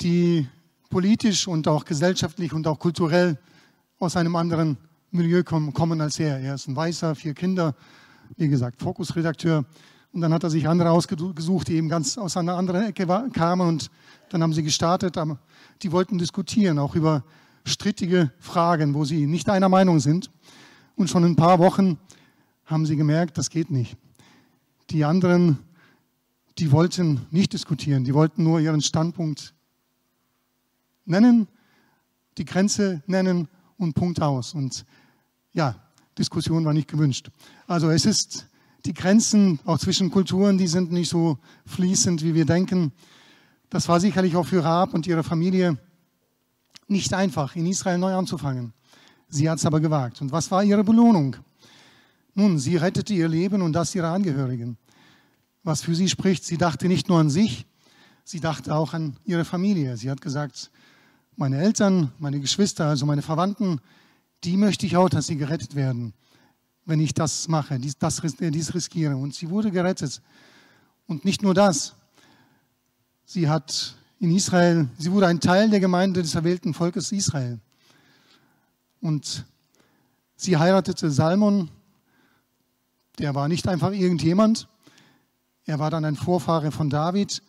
die 0.00 0.48
politisch 0.92 1.48
und 1.48 1.66
auch 1.68 1.86
gesellschaftlich 1.86 2.52
und 2.52 2.66
auch 2.66 2.78
kulturell 2.78 3.38
aus 3.98 4.14
einem 4.14 4.36
anderen 4.36 4.76
Milieu 5.10 5.42
kommen 5.42 6.00
als 6.02 6.20
er. 6.20 6.38
Er 6.38 6.54
ist 6.54 6.68
ein 6.68 6.76
Weißer, 6.76 7.14
vier 7.14 7.32
Kinder, 7.32 7.74
wie 8.36 8.48
gesagt, 8.48 8.82
Fokusredakteur. 8.82 9.64
Und 10.12 10.20
dann 10.20 10.34
hat 10.34 10.44
er 10.44 10.50
sich 10.50 10.68
andere 10.68 10.90
ausgesucht, 10.90 11.68
die 11.68 11.76
eben 11.76 11.88
ganz 11.88 12.18
aus 12.18 12.36
einer 12.36 12.56
anderen 12.56 12.84
Ecke 12.84 13.06
kamen. 13.32 13.66
Und 13.66 13.90
dann 14.28 14.42
haben 14.42 14.52
sie 14.52 14.62
gestartet. 14.62 15.16
Die 15.82 15.92
wollten 15.92 16.18
diskutieren, 16.18 16.78
auch 16.78 16.94
über 16.94 17.24
strittige 17.64 18.30
Fragen, 18.38 18.92
wo 18.92 19.06
sie 19.06 19.26
nicht 19.26 19.48
einer 19.48 19.70
Meinung 19.70 19.98
sind. 19.98 20.30
Und 20.94 21.08
schon 21.08 21.24
in 21.24 21.32
ein 21.32 21.36
paar 21.36 21.58
Wochen 21.58 21.98
haben 22.66 22.84
sie 22.84 22.96
gemerkt, 22.96 23.38
das 23.38 23.48
geht 23.48 23.70
nicht. 23.70 23.96
Die 24.90 25.06
anderen, 25.06 25.58
die 26.58 26.70
wollten 26.70 27.22
nicht 27.30 27.54
diskutieren, 27.54 28.04
die 28.04 28.12
wollten 28.12 28.44
nur 28.44 28.60
ihren 28.60 28.82
Standpunkt 28.82 29.54
nennen, 31.04 31.48
die 32.38 32.44
Grenze 32.44 33.02
nennen 33.06 33.48
und 33.76 33.94
Punkt 33.94 34.20
aus. 34.20 34.54
Und 34.54 34.84
ja, 35.52 35.76
Diskussion 36.18 36.64
war 36.64 36.72
nicht 36.72 36.88
gewünscht. 36.88 37.30
Also 37.66 37.90
es 37.90 38.06
ist 38.06 38.48
die 38.84 38.94
Grenzen 38.94 39.60
auch 39.64 39.78
zwischen 39.78 40.10
Kulturen, 40.10 40.58
die 40.58 40.66
sind 40.66 40.92
nicht 40.92 41.08
so 41.08 41.38
fließend, 41.66 42.22
wie 42.22 42.34
wir 42.34 42.44
denken. 42.44 42.92
Das 43.70 43.88
war 43.88 44.00
sicherlich 44.00 44.36
auch 44.36 44.46
für 44.46 44.62
Raab 44.62 44.92
und 44.94 45.06
ihre 45.06 45.22
Familie 45.22 45.78
nicht 46.88 47.14
einfach, 47.14 47.56
in 47.56 47.66
Israel 47.66 47.98
neu 47.98 48.14
anzufangen. 48.14 48.72
Sie 49.28 49.48
hat 49.48 49.58
es 49.58 49.66
aber 49.66 49.80
gewagt. 49.80 50.20
Und 50.20 50.32
was 50.32 50.50
war 50.50 50.62
ihre 50.62 50.84
Belohnung? 50.84 51.36
Nun, 52.34 52.58
sie 52.58 52.76
rettete 52.76 53.14
ihr 53.14 53.28
Leben 53.28 53.62
und 53.62 53.72
das 53.72 53.94
ihrer 53.94 54.08
Angehörigen. 54.08 54.76
Was 55.62 55.82
für 55.82 55.94
sie 55.94 56.08
spricht, 56.08 56.44
sie 56.44 56.58
dachte 56.58 56.88
nicht 56.88 57.08
nur 57.08 57.18
an 57.18 57.30
sich, 57.30 57.66
sie 58.24 58.40
dachte 58.40 58.74
auch 58.74 58.94
an 58.94 59.16
ihre 59.24 59.44
Familie. 59.44 59.96
Sie 59.96 60.10
hat 60.10 60.20
gesagt, 60.20 60.70
meine 61.36 61.58
Eltern, 61.58 62.12
meine 62.18 62.40
Geschwister, 62.40 62.86
also 62.86 63.06
meine 63.06 63.22
Verwandten, 63.22 63.80
die 64.44 64.56
möchte 64.56 64.86
ich 64.86 64.96
auch, 64.96 65.08
dass 65.08 65.26
sie 65.26 65.36
gerettet 65.36 65.74
werden, 65.74 66.14
wenn 66.84 67.00
ich 67.00 67.14
das 67.14 67.48
mache, 67.48 67.78
dies, 67.78 67.96
das, 67.98 68.20
dies 68.20 68.74
riskiere. 68.74 69.16
Und 69.16 69.34
sie 69.34 69.50
wurde 69.50 69.70
gerettet. 69.70 70.20
Und 71.06 71.24
nicht 71.24 71.42
nur 71.42 71.54
das. 71.54 71.94
Sie 73.24 73.48
hat 73.48 73.96
in 74.18 74.34
Israel, 74.34 74.88
sie 74.98 75.10
wurde 75.10 75.26
ein 75.26 75.40
Teil 75.40 75.70
der 75.70 75.80
Gemeinde 75.80 76.22
des 76.22 76.34
erwählten 76.34 76.74
Volkes 76.74 77.12
Israel. 77.12 77.60
Und 79.00 79.44
sie 80.36 80.56
heiratete 80.56 81.10
Salmon, 81.10 81.70
der 83.18 83.34
war 83.34 83.48
nicht 83.48 83.68
einfach 83.68 83.92
irgendjemand, 83.92 84.68
er 85.64 85.78
war 85.78 85.90
dann 85.90 86.04
ein 86.04 86.16
Vorfahre 86.16 86.72
von 86.72 86.90
David 86.90 87.42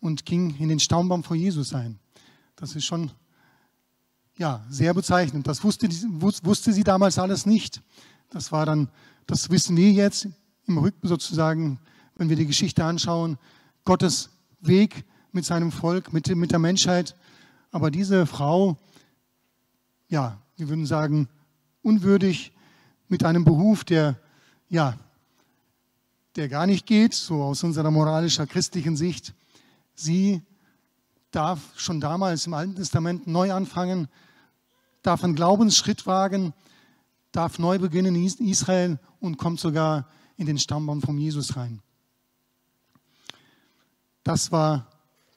und 0.00 0.26
ging 0.26 0.56
in 0.56 0.68
den 0.68 0.80
Staumbaum 0.80 1.22
vor 1.22 1.36
Jesus 1.36 1.74
ein. 1.74 1.98
Das 2.56 2.74
ist 2.74 2.84
schon 2.84 3.10
ja, 4.38 4.64
sehr 4.68 4.94
bezeichnend. 4.94 5.46
Das 5.46 5.62
wusste, 5.62 5.88
wusste 5.88 6.72
sie 6.72 6.84
damals 6.84 7.18
alles 7.18 7.46
nicht. 7.46 7.82
Das 8.30 8.52
war 8.52 8.66
dann, 8.66 8.88
das 9.26 9.50
wissen 9.50 9.76
wir 9.76 9.92
jetzt 9.92 10.28
im 10.66 10.78
Rücken 10.78 11.06
sozusagen, 11.06 11.78
wenn 12.16 12.28
wir 12.28 12.36
die 12.36 12.46
Geschichte 12.46 12.84
anschauen, 12.84 13.38
Gottes 13.84 14.30
Weg 14.60 15.04
mit 15.32 15.44
seinem 15.44 15.72
Volk, 15.72 16.12
mit, 16.12 16.34
mit 16.34 16.52
der 16.52 16.58
Menschheit. 16.58 17.16
Aber 17.70 17.90
diese 17.90 18.26
Frau, 18.26 18.76
ja, 20.08 20.38
wir 20.56 20.68
würden 20.68 20.86
sagen, 20.86 21.28
unwürdig, 21.82 22.52
mit 23.08 23.24
einem 23.24 23.44
Beruf, 23.44 23.84
der, 23.84 24.18
ja, 24.68 24.96
der 26.36 26.48
gar 26.48 26.66
nicht 26.66 26.86
geht, 26.86 27.12
so 27.12 27.42
aus 27.42 27.62
unserer 27.62 27.90
moralischer 27.90 28.46
christlichen 28.46 28.96
Sicht. 28.96 29.34
Sie 29.94 30.42
darf 31.32 31.60
schon 31.76 32.00
damals 32.00 32.46
im 32.46 32.54
Alten 32.54 32.76
Testament 32.76 33.26
neu 33.26 33.52
anfangen, 33.52 34.08
darf 35.02 35.24
einen 35.24 35.34
Glaubensschritt 35.34 36.06
wagen, 36.06 36.52
darf 37.32 37.58
neu 37.58 37.78
beginnen 37.78 38.14
in 38.14 38.48
Israel 38.48 39.00
und 39.18 39.38
kommt 39.38 39.58
sogar 39.58 40.08
in 40.36 40.46
den 40.46 40.58
Stammbaum 40.58 41.02
von 41.02 41.18
Jesus 41.18 41.56
rein. 41.56 41.80
Das 44.22 44.52
war 44.52 44.86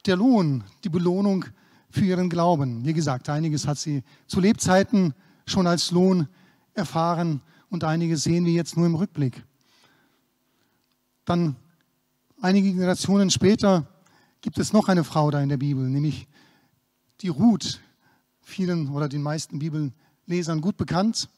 der 0.05 0.17
Lohn, 0.17 0.63
die 0.83 0.89
Belohnung 0.89 1.45
für 1.89 2.05
ihren 2.05 2.29
Glauben. 2.29 2.85
Wie 2.85 2.93
gesagt, 2.93 3.29
einiges 3.29 3.65
hat 3.65 3.77
sie 3.77 4.03
zu 4.27 4.39
Lebzeiten 4.39 5.13
schon 5.47 5.65
als 5.65 5.91
Lohn 5.91 6.27
erfahren 6.73 7.41
und 7.69 7.83
einiges 7.83 8.23
sehen 8.23 8.45
wir 8.45 8.53
jetzt 8.53 8.77
nur 8.77 8.85
im 8.85 8.95
Rückblick. 8.95 9.43
Dann 11.23 11.55
einige 12.41 12.71
Generationen 12.73 13.31
später 13.31 13.87
gibt 14.45 14.59
es 14.59 14.73
noch 14.73 14.89
eine 14.89 15.03
Frau 15.03 15.31
da 15.31 15.41
in 15.41 15.49
der 15.49 15.57
Bibel, 15.57 15.89
nämlich 15.89 16.27
die 17.21 17.29
Ruth, 17.29 17.79
vielen 18.41 18.89
oder 18.89 19.09
den 19.09 19.23
meisten 19.23 19.57
Bibellesern 19.57 20.61
gut 20.61 20.77
bekannt, 20.77 21.29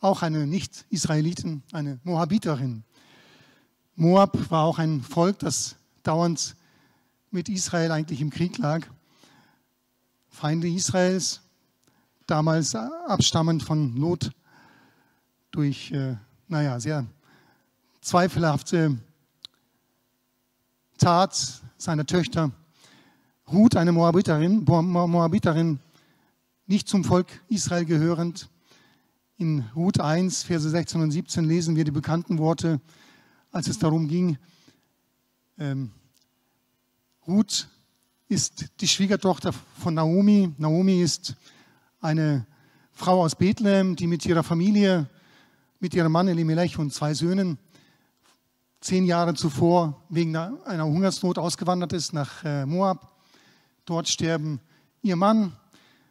auch 0.00 0.22
eine 0.22 0.46
Nicht-Israelitin, 0.46 1.62
eine 1.72 2.00
Moabiterin. 2.04 2.84
Moab 3.96 4.50
war 4.50 4.64
auch 4.64 4.78
ein 4.78 5.02
Volk, 5.02 5.40
das 5.40 5.76
dauernd 6.02 6.56
mit 7.30 7.50
Israel 7.50 7.92
eigentlich 7.92 8.22
im 8.22 8.30
Krieg 8.30 8.56
lag. 8.56 8.86
Feinde 10.30 10.70
Israels, 10.70 11.42
damals 12.26 12.74
abstammend 12.74 13.62
von 13.62 13.94
Lot 13.94 14.30
durch, 15.50 15.92
äh, 15.92 16.16
naja, 16.46 16.80
sehr 16.80 17.04
zweifelhafte 18.00 18.96
Tat 20.96 21.60
seiner 21.78 22.04
Töchter. 22.04 22.50
Ruth, 23.50 23.76
eine 23.76 23.92
Moabiterin, 23.92 24.64
Moabiterin, 24.64 25.78
nicht 26.66 26.88
zum 26.88 27.04
Volk 27.04 27.28
Israel 27.48 27.86
gehörend. 27.86 28.50
In 29.38 29.64
Ruth 29.74 30.00
1, 30.00 30.42
Verse 30.42 30.68
16 30.68 31.00
und 31.00 31.12
17 31.12 31.44
lesen 31.44 31.76
wir 31.76 31.84
die 31.84 31.90
bekannten 31.90 32.38
Worte, 32.38 32.80
als 33.52 33.68
es 33.68 33.78
darum 33.78 34.08
ging, 34.08 34.36
ähm, 35.58 35.90
Ruth 37.26 37.68
ist 38.28 38.66
die 38.80 38.88
Schwiegertochter 38.88 39.52
von 39.52 39.94
Naomi. 39.94 40.52
Naomi 40.58 41.02
ist 41.02 41.34
eine 42.00 42.46
Frau 42.92 43.22
aus 43.22 43.34
Bethlehem, 43.34 43.96
die 43.96 44.06
mit 44.06 44.24
ihrer 44.26 44.42
Familie, 44.42 45.08
mit 45.80 45.94
ihrem 45.94 46.12
Mann 46.12 46.28
Elimelech 46.28 46.78
und 46.78 46.92
zwei 46.92 47.14
Söhnen 47.14 47.58
zehn 48.80 49.04
Jahre 49.04 49.34
zuvor 49.34 50.02
wegen 50.08 50.36
einer 50.36 50.84
Hungersnot 50.84 51.38
ausgewandert 51.38 51.92
ist 51.92 52.12
nach 52.12 52.44
äh, 52.44 52.64
Moab. 52.64 53.12
Dort 53.84 54.08
sterben 54.08 54.60
ihr 55.02 55.16
Mann, 55.16 55.52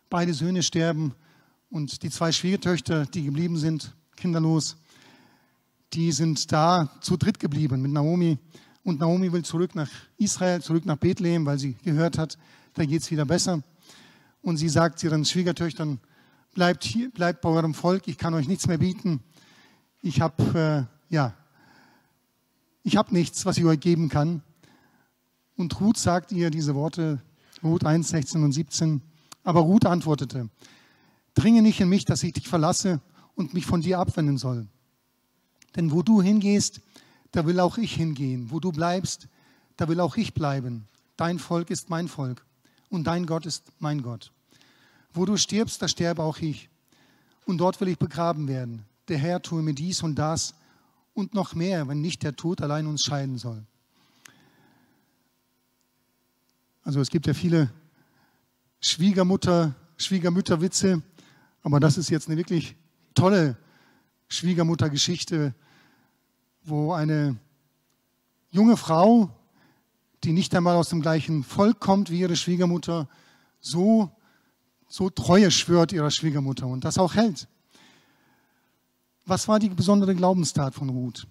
beide 0.10 0.34
Söhne 0.34 0.64
sterben 0.64 1.14
und 1.70 2.04
die 2.04 2.10
zwei 2.10 2.32
Schwiegertöchter, 2.32 3.06
die 3.06 3.24
geblieben 3.24 3.58
sind, 3.58 3.94
kinderlos, 4.16 4.78
die 5.94 6.12
sind 6.12 6.52
da 6.52 6.90
zu 7.02 7.18
dritt 7.18 7.40
geblieben 7.40 7.82
mit 7.82 7.92
Naomi. 7.92 8.38
Und 8.84 9.00
Naomi 9.00 9.32
will 9.32 9.44
zurück 9.44 9.76
nach 9.76 9.90
Israel, 10.18 10.62
zurück 10.62 10.86
nach 10.86 10.98
Bethlehem, 10.98 11.46
weil 11.46 11.60
sie 11.60 11.74
gehört 11.84 12.18
hat, 12.18 12.38
da 12.74 12.86
geht 12.86 13.02
es 13.02 13.12
wieder 13.12 13.26
besser. 13.26 13.62
Und 14.42 14.58
sie 14.58 14.70
sagt 14.70 15.04
ihren 15.04 15.26
Schwiegertöchtern, 15.26 16.00
bleibt 16.54 16.84
hier, 16.84 17.12
bleibt 17.12 17.42
bei 17.42 17.50
eurem 17.50 17.74
Volk, 17.74 18.08
ich 18.08 18.18
kann 18.18 18.34
euch 18.34 18.48
nichts 18.48 18.68
mehr 18.68 18.78
bieten. 18.78 19.22
Ich 20.02 20.22
habe 20.22 20.88
äh, 21.10 21.14
ja, 21.14 21.34
ich 22.88 22.96
habe 22.96 23.14
nichts, 23.14 23.46
was 23.46 23.58
ich 23.58 23.66
euch 23.66 23.82
geben 23.82 24.08
kann. 24.08 24.42
Und 25.58 25.82
Ruth 25.82 25.98
sagt 25.98 26.32
ihr 26.32 26.50
diese 26.50 26.74
Worte, 26.74 27.22
Ruth 27.62 27.84
1, 27.84 28.08
16 28.08 28.42
und 28.42 28.54
17. 28.54 29.02
Aber 29.44 29.60
Ruth 29.60 29.86
antwortete, 29.86 30.48
dringe 31.34 31.62
nicht 31.62 31.82
in 31.82 31.90
mich, 31.90 32.06
dass 32.06 32.24
ich 32.24 32.32
dich 32.32 32.48
verlasse 32.48 33.02
und 33.36 33.54
mich 33.54 33.66
von 33.66 33.82
dir 33.82 34.00
abwenden 34.00 34.38
soll. 34.38 34.68
Denn 35.76 35.92
wo 35.92 36.02
du 36.02 36.22
hingehst, 36.22 36.80
da 37.34 37.46
will 37.46 37.60
auch 37.60 37.78
ich 37.78 37.94
hingehen. 37.94 38.52
Wo 38.52 38.62
du 38.62 38.72
bleibst, 38.72 39.28
da 39.76 39.90
will 39.90 40.00
auch 40.00 40.16
ich 40.16 40.34
bleiben. 40.34 40.88
Dein 41.18 41.40
Volk 41.40 41.70
ist 41.70 41.90
mein 41.90 42.08
Volk 42.08 42.46
und 42.88 43.04
dein 43.06 43.26
Gott 43.26 43.46
ist 43.46 43.66
mein 43.80 44.02
Gott. 44.02 44.32
Wo 45.14 45.26
du 45.26 45.36
stirbst, 45.36 45.82
da 45.82 45.90
sterbe 45.90 46.24
auch 46.24 46.38
ich. 46.38 46.70
Und 47.46 47.58
dort 47.58 47.82
will 47.82 47.90
ich 47.90 48.00
begraben 48.00 48.48
werden. 48.48 48.86
Der 49.10 49.18
Herr 49.18 49.42
tue 49.42 49.62
mir 49.62 49.74
dies 49.74 50.04
und 50.04 50.16
das 50.16 50.54
und 51.18 51.34
noch 51.34 51.56
mehr, 51.56 51.88
wenn 51.88 52.00
nicht 52.00 52.22
der 52.22 52.36
Tod 52.36 52.62
allein 52.62 52.86
uns 52.86 53.04
scheiden 53.04 53.38
soll. 53.38 53.66
Also 56.84 57.02
es 57.02 57.10
gibt 57.10 57.26
ja 57.26 57.34
viele 57.34 57.72
Schwiegermutter, 58.80 59.76
Schwiegermütterwitze, 59.98 61.02
aber 61.64 61.80
das 61.80 61.98
ist 61.98 62.10
jetzt 62.10 62.28
eine 62.28 62.38
wirklich 62.38 62.76
tolle 63.16 63.58
Schwiegermuttergeschichte, 64.30 65.56
wo 66.64 66.94
eine 66.94 67.36
junge 68.52 68.78
Frau, 68.78 69.32
die 70.24 70.34
nicht 70.34 70.54
einmal 70.54 70.76
aus 70.76 70.90
dem 70.90 71.02
gleichen 71.02 71.44
Volk 71.44 71.80
kommt 71.80 72.12
wie 72.12 72.20
ihre 72.20 72.36
Schwiegermutter, 72.36 73.10
so, 73.60 74.12
so 74.88 75.10
Treue 75.10 75.50
schwört 75.50 75.92
ihrer 75.92 76.12
Schwiegermutter 76.12 76.68
und 76.68 76.86
das 76.86 77.00
auch 77.00 77.16
hält. 77.16 77.48
Was 79.28 79.50
war 79.50 79.60
die 79.60 79.68
besondere 79.68 80.16
Glaubenstat 80.16 80.74
von 80.74 80.88
Ruth? 80.88 81.28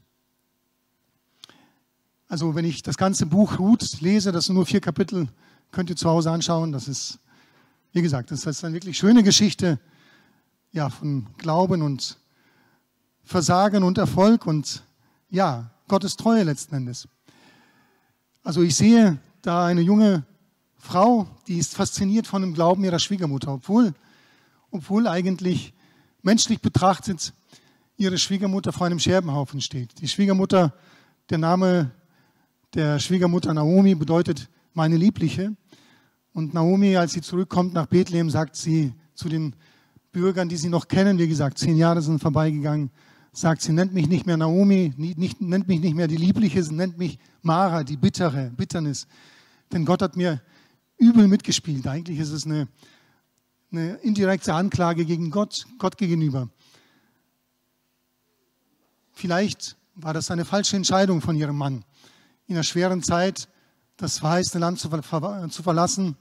Also 2.28 2.54
wenn 2.54 2.66
ich 2.66 2.82
das 2.82 2.98
ganze 2.98 3.24
Buch 3.24 3.58
Ruth 3.58 4.02
lese, 4.02 4.32
das 4.32 4.44
sind 4.44 4.54
nur 4.54 4.66
vier 4.66 4.82
Kapitel, 4.82 5.28
könnt 5.70 5.88
ihr 5.88 5.96
zu 5.96 6.10
Hause 6.10 6.30
anschauen. 6.30 6.72
Das 6.72 6.88
ist, 6.88 7.18
wie 7.92 8.02
gesagt, 8.02 8.30
das 8.30 8.44
ist 8.44 8.62
eine 8.64 8.74
wirklich 8.74 8.98
schöne 8.98 9.22
Geschichte 9.22 9.80
ja, 10.72 10.90
von 10.90 11.26
Glauben 11.38 11.80
und 11.80 12.18
Versagen 13.24 13.82
und 13.82 13.96
Erfolg 13.96 14.46
und 14.46 14.82
ja, 15.30 15.70
Gottes 15.88 16.18
Treue 16.18 16.42
letzten 16.42 16.74
Endes. 16.74 17.08
Also 18.42 18.60
ich 18.60 18.76
sehe 18.76 19.16
da 19.40 19.64
eine 19.64 19.80
junge 19.80 20.26
Frau, 20.76 21.26
die 21.46 21.56
ist 21.56 21.74
fasziniert 21.74 22.26
von 22.26 22.42
dem 22.42 22.52
Glauben 22.52 22.84
ihrer 22.84 22.98
Schwiegermutter, 22.98 23.54
obwohl, 23.54 23.94
obwohl 24.70 25.08
eigentlich 25.08 25.72
menschlich 26.20 26.60
betrachtet 26.60 27.32
ihre 27.96 28.18
Schwiegermutter 28.18 28.72
vor 28.72 28.86
einem 28.86 28.98
Scherbenhaufen 28.98 29.60
steht. 29.60 30.00
Die 30.00 30.08
Schwiegermutter, 30.08 30.74
der 31.30 31.38
Name 31.38 31.92
der 32.74 32.98
Schwiegermutter 32.98 33.54
Naomi 33.54 33.94
bedeutet 33.94 34.48
meine 34.74 34.96
Liebliche. 34.96 35.56
Und 36.32 36.52
Naomi, 36.52 36.96
als 36.96 37.12
sie 37.12 37.22
zurückkommt 37.22 37.72
nach 37.72 37.86
Bethlehem, 37.86 38.28
sagt 38.28 38.56
sie 38.56 38.92
zu 39.14 39.28
den 39.28 39.56
Bürgern, 40.12 40.48
die 40.48 40.56
sie 40.56 40.68
noch 40.68 40.88
kennen, 40.88 41.18
wie 41.18 41.28
gesagt, 41.28 41.58
zehn 41.58 41.76
Jahre 41.76 42.02
sind 42.02 42.20
vorbeigegangen, 42.20 42.90
sagt 43.32 43.62
sie, 43.62 43.72
nennt 43.72 43.94
mich 43.94 44.08
nicht 44.08 44.26
mehr 44.26 44.36
Naomi, 44.36 44.92
nicht, 44.96 45.40
nennt 45.40 45.68
mich 45.68 45.80
nicht 45.80 45.94
mehr 45.94 46.08
die 46.08 46.16
Liebliche, 46.16 46.60
nennt 46.74 46.98
mich 46.98 47.18
Mara, 47.42 47.84
die 47.84 47.96
Bittere, 47.96 48.50
Bitternis. 48.56 49.06
Denn 49.72 49.84
Gott 49.84 50.02
hat 50.02 50.16
mir 50.16 50.42
übel 50.98 51.28
mitgespielt. 51.28 51.86
Eigentlich 51.86 52.18
ist 52.18 52.32
es 52.32 52.46
eine, 52.46 52.68
eine 53.72 53.94
indirekte 53.96 54.54
Anklage 54.54 55.04
gegen 55.04 55.30
Gott, 55.30 55.66
Gott 55.78 55.96
gegenüber. 55.96 56.48
Vielleicht 59.18 59.78
war 59.94 60.12
das 60.12 60.30
eine 60.30 60.44
falsche 60.44 60.76
Entscheidung 60.76 61.22
von 61.22 61.36
ihrem 61.36 61.56
Mann, 61.56 61.86
in 62.48 62.54
einer 62.54 62.62
schweren 62.62 63.02
Zeit 63.02 63.48
das 63.96 64.18
verheißene 64.18 64.60
Land 64.60 64.78
zu, 64.78 64.90
ver 64.90 65.48
zu 65.48 65.62
verlassen 65.62 66.16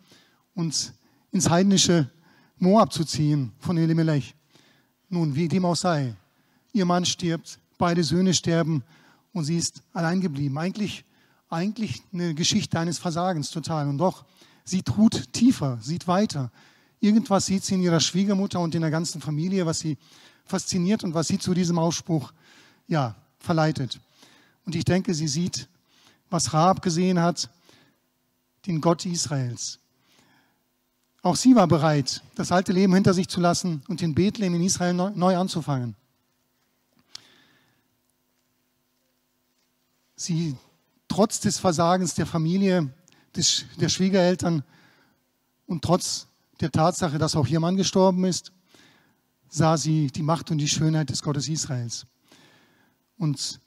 und 0.53 0.93
ins 1.33 1.49
heidnische 1.49 2.09
Moab 2.57 2.93
zu 2.93 3.03
ziehen 3.03 3.51
von 3.59 3.75
Elimelech. 3.75 4.33
Nun, 5.09 5.35
wie 5.35 5.49
dem 5.49 5.65
auch 5.65 5.75
sei, 5.75 6.15
ihr 6.71 6.85
Mann 6.85 7.03
stirbt, 7.03 7.59
beide 7.77 8.01
Söhne 8.01 8.33
sterben 8.33 8.81
und 9.33 9.43
sie 9.43 9.57
ist 9.57 9.83
allein 9.91 10.21
geblieben. 10.21 10.57
Eigentlich, 10.57 11.03
eigentlich 11.49 12.01
eine 12.13 12.33
Geschichte 12.33 12.79
eines 12.79 12.97
Versagens 12.97 13.51
total. 13.51 13.89
Und 13.89 13.97
doch, 13.97 14.23
sie 14.63 14.83
tut 14.83 15.33
tiefer, 15.33 15.79
sieht 15.81 16.07
weiter. 16.07 16.49
Irgendwas 17.01 17.47
sieht 17.47 17.65
sie 17.65 17.75
in 17.75 17.81
ihrer 17.81 17.99
Schwiegermutter 17.99 18.61
und 18.61 18.73
in 18.73 18.79
der 18.79 18.89
ganzen 18.89 19.19
Familie, 19.19 19.65
was 19.65 19.79
sie 19.79 19.97
fasziniert 20.45 21.03
und 21.03 21.13
was 21.13 21.27
sie 21.27 21.39
zu 21.39 21.53
diesem 21.53 21.77
Ausspruch 21.77 22.31
ja, 22.87 23.15
verleitet. 23.39 23.99
Und 24.65 24.75
ich 24.75 24.85
denke, 24.85 25.13
sie 25.13 25.27
sieht, 25.27 25.67
was 26.29 26.53
Rahab 26.53 26.81
gesehen 26.81 27.19
hat, 27.19 27.49
den 28.65 28.81
Gott 28.81 29.05
Israels. 29.05 29.79
Auch 31.21 31.35
sie 31.35 31.55
war 31.55 31.67
bereit, 31.67 32.21
das 32.35 32.51
alte 32.51 32.71
Leben 32.71 32.93
hinter 32.93 33.13
sich 33.13 33.27
zu 33.27 33.39
lassen 33.39 33.83
und 33.87 34.01
in 34.01 34.13
Bethlehem 34.13 34.55
in 34.55 34.63
Israel 34.63 34.93
neu 34.93 35.37
anzufangen. 35.37 35.95
Sie, 40.15 40.55
trotz 41.07 41.39
des 41.39 41.59
Versagens 41.59 42.13
der 42.13 42.25
Familie, 42.25 42.93
des, 43.35 43.65
der 43.79 43.89
Schwiegereltern 43.89 44.63
und 45.67 45.83
trotz 45.83 46.27
der 46.61 46.71
Tatsache, 46.71 47.17
dass 47.17 47.35
auch 47.35 47.47
ihr 47.47 47.59
Mann 47.59 47.75
gestorben 47.75 48.23
ist, 48.23 48.51
sah 49.49 49.77
sie 49.77 50.07
die 50.07 50.23
Macht 50.23 50.51
und 50.51 50.57
die 50.57 50.69
Schönheit 50.69 51.09
des 51.09 51.21
Gottes 51.21 51.49
Israels. 51.49 52.05
Und 53.17 53.59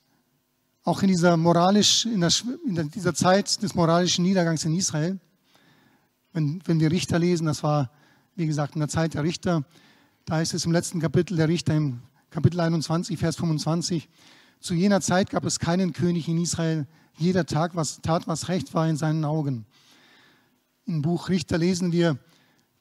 auch 0.84 1.02
in 1.02 1.08
dieser, 1.08 1.37
moralisch, 1.37 2.06
in, 2.06 2.20
der, 2.20 2.30
in 2.66 2.90
dieser 2.90 3.14
Zeit 3.14 3.62
des 3.62 3.74
moralischen 3.74 4.24
Niedergangs 4.24 4.64
in 4.64 4.74
Israel, 4.74 5.18
wenn, 6.32 6.62
wenn 6.66 6.80
wir 6.80 6.90
Richter 6.90 7.18
lesen, 7.18 7.46
das 7.46 7.62
war, 7.62 7.90
wie 8.37 8.46
gesagt, 8.46 8.74
in 8.74 8.80
der 8.80 8.88
Zeit 8.88 9.14
der 9.14 9.22
Richter, 9.22 9.64
da 10.24 10.40
ist 10.40 10.54
es 10.54 10.64
im 10.64 10.72
letzten 10.72 11.00
Kapitel 11.00 11.37
der 11.37 11.48
Richter, 11.48 11.74
im 11.74 12.00
Kapitel 12.30 12.61
21, 12.61 13.18
Vers 13.18 13.37
25, 13.37 14.08
zu 14.61 14.74
jener 14.74 15.00
Zeit 15.00 15.30
gab 15.30 15.44
es 15.44 15.58
keinen 15.58 15.92
König 15.92 16.28
in 16.28 16.38
Israel, 16.38 16.87
jeder 17.16 17.46
Tag 17.46 17.74
was, 17.74 18.00
tat, 18.00 18.26
was 18.26 18.48
recht 18.48 18.74
war 18.74 18.88
in 18.88 18.96
seinen 18.96 19.24
Augen. 19.24 19.66
Im 20.84 21.02
Buch 21.02 21.28
Richter 21.28 21.58
lesen 21.58 21.92
wir, 21.92 22.18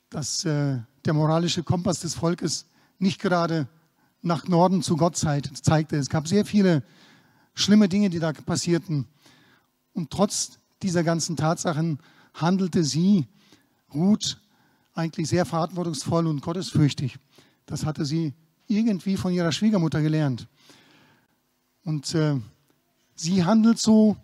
dass 0.09 0.45
äh, 0.45 0.79
der 1.05 1.13
moralische 1.13 1.63
Kompass 1.63 1.99
des 1.99 2.15
Volkes 2.15 2.65
nicht 2.99 3.19
gerade 3.19 3.67
nach 4.21 4.47
Norden 4.47 4.81
zu 4.81 4.97
Gott 4.97 5.15
zeigte. 5.15 5.97
Es 5.97 6.09
gab 6.09 6.27
sehr 6.27 6.45
viele 6.45 6.83
schlimme 7.53 7.89
Dinge, 7.89 8.09
die 8.09 8.19
da 8.19 8.33
passierten. 8.33 9.05
Und 9.93 10.11
trotz 10.11 10.59
dieser 10.81 11.03
ganzen 11.03 11.35
Tatsachen 11.35 11.99
handelte 12.33 12.83
sie, 12.83 13.27
Ruth, 13.93 14.39
eigentlich 14.93 15.27
sehr 15.27 15.45
verantwortungsvoll 15.45 16.27
und 16.27 16.41
gottesfürchtig. 16.41 17.17
Das 17.65 17.85
hatte 17.85 18.05
sie 18.05 18.33
irgendwie 18.67 19.17
von 19.17 19.33
ihrer 19.33 19.51
Schwiegermutter 19.51 20.01
gelernt. 20.01 20.47
Und 21.83 22.13
äh, 22.15 22.39
sie 23.15 23.43
handelt 23.45 23.79
so 23.79 24.17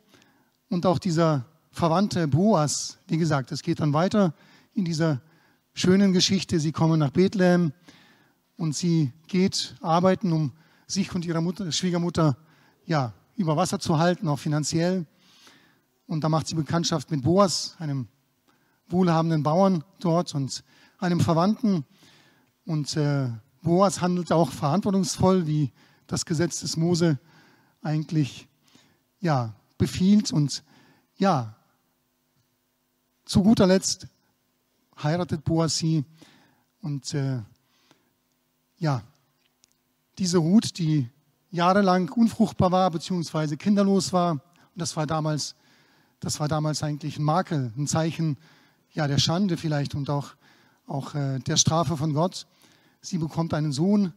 und 0.70 0.86
auch 0.86 1.00
dieser 1.00 1.46
Verwandte 1.72 2.28
Boas, 2.28 3.00
wie 3.08 3.18
gesagt, 3.18 3.52
es 3.52 3.64
geht 3.64 3.80
dann 3.80 3.94
weiter 3.94 4.34
in 4.74 4.86
dieser 4.86 5.22
schönen 5.74 6.14
Geschichte. 6.14 6.60
Sie 6.60 6.72
kommen 6.72 7.00
nach 7.00 7.12
Bethlehem 7.12 7.74
und 8.58 8.76
sie 8.76 9.12
geht 9.28 9.76
arbeiten, 9.82 10.32
um 10.32 10.52
sich 10.88 11.14
und 11.14 11.26
ihrer 11.26 11.42
Mutter, 11.42 11.72
Schwiegermutter 11.72 12.38
ja, 12.86 13.14
über 13.36 13.58
Wasser 13.58 13.80
zu 13.80 13.98
halten, 13.98 14.28
auch 14.28 14.40
finanziell. 14.40 15.06
Und 16.06 16.24
da 16.24 16.30
macht 16.30 16.48
sie 16.48 16.56
Bekanntschaft 16.56 17.10
mit 17.12 17.24
Boas, 17.24 17.76
einem 17.80 18.08
wohlhabenden 18.88 19.44
Bauern 19.44 19.84
dort 20.00 20.36
und 20.36 20.64
einem 21.00 21.20
Verwandten. 21.20 21.86
Und 22.66 22.96
äh, 22.96 23.30
Boas 23.62 24.02
handelt 24.02 24.32
auch 24.32 24.52
verantwortungsvoll, 24.52 25.48
wie 25.48 25.72
das 26.08 26.26
Gesetz 26.26 26.60
des 26.60 26.78
Mose 26.78 27.20
eigentlich 27.82 28.48
ja, 29.20 29.56
befiehlt. 29.78 30.32
Und 30.32 30.64
ja, 31.16 31.56
zu 33.26 33.42
guter 33.42 33.68
Letzt 33.68 34.08
heiratet 35.02 35.44
Boas 35.44 35.78
sie. 35.78 36.06
Und 36.82 37.14
äh, 37.14 37.42
ja, 38.84 39.02
diese 40.18 40.40
Ruth, 40.40 40.78
die 40.78 41.10
jahrelang 41.52 42.10
unfruchtbar 42.10 42.70
war, 42.74 42.92
beziehungsweise 42.92 43.56
kinderlos 43.56 44.12
war, 44.12 44.34
und 44.34 44.42
das 44.76 44.98
war 44.98 45.08
damals, 45.08 45.56
das 46.20 46.42
war 46.42 46.50
damals 46.50 46.84
eigentlich 46.84 47.18
ein 47.18 47.24
Makel, 47.24 47.72
ein 47.78 47.88
Zeichen 47.88 48.38
ja, 48.92 49.08
der 49.08 49.20
Schande 49.20 49.56
vielleicht 49.56 49.96
und 49.96 50.10
auch, 50.10 50.36
auch 50.86 51.16
äh, 51.16 51.40
der 51.40 51.56
Strafe 51.56 51.96
von 51.96 52.14
Gott. 52.14 52.46
Sie 53.00 53.18
bekommt 53.18 53.54
einen 53.54 53.72
Sohn 53.72 54.12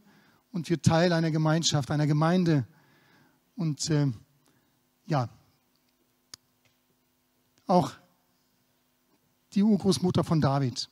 und 0.51 0.69
wird 0.69 0.83
Teil 0.83 1.13
einer 1.13 1.31
Gemeinschaft, 1.31 1.89
einer 1.89 2.05
Gemeinde. 2.05 2.67
Und 3.55 3.89
äh, 3.89 4.11
ja, 5.05 5.29
auch 7.67 7.93
die 9.53 9.63
Urgroßmutter 9.63 10.25
von 10.25 10.41
David, 10.41 10.89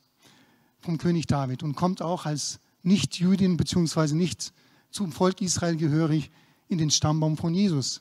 vom 0.78 0.96
König 0.96 1.26
David 1.26 1.62
und 1.62 1.76
kommt 1.76 2.00
auch 2.00 2.24
als 2.24 2.58
Nicht-Jüdin 2.86 3.56
bzw. 3.56 4.14
nicht 4.14 4.52
zum 4.92 5.10
Volk 5.10 5.40
Israel 5.42 5.76
gehörig 5.76 6.30
in 6.68 6.78
den 6.78 6.92
Stammbaum 6.92 7.36
von 7.36 7.52
Jesus. 7.52 8.00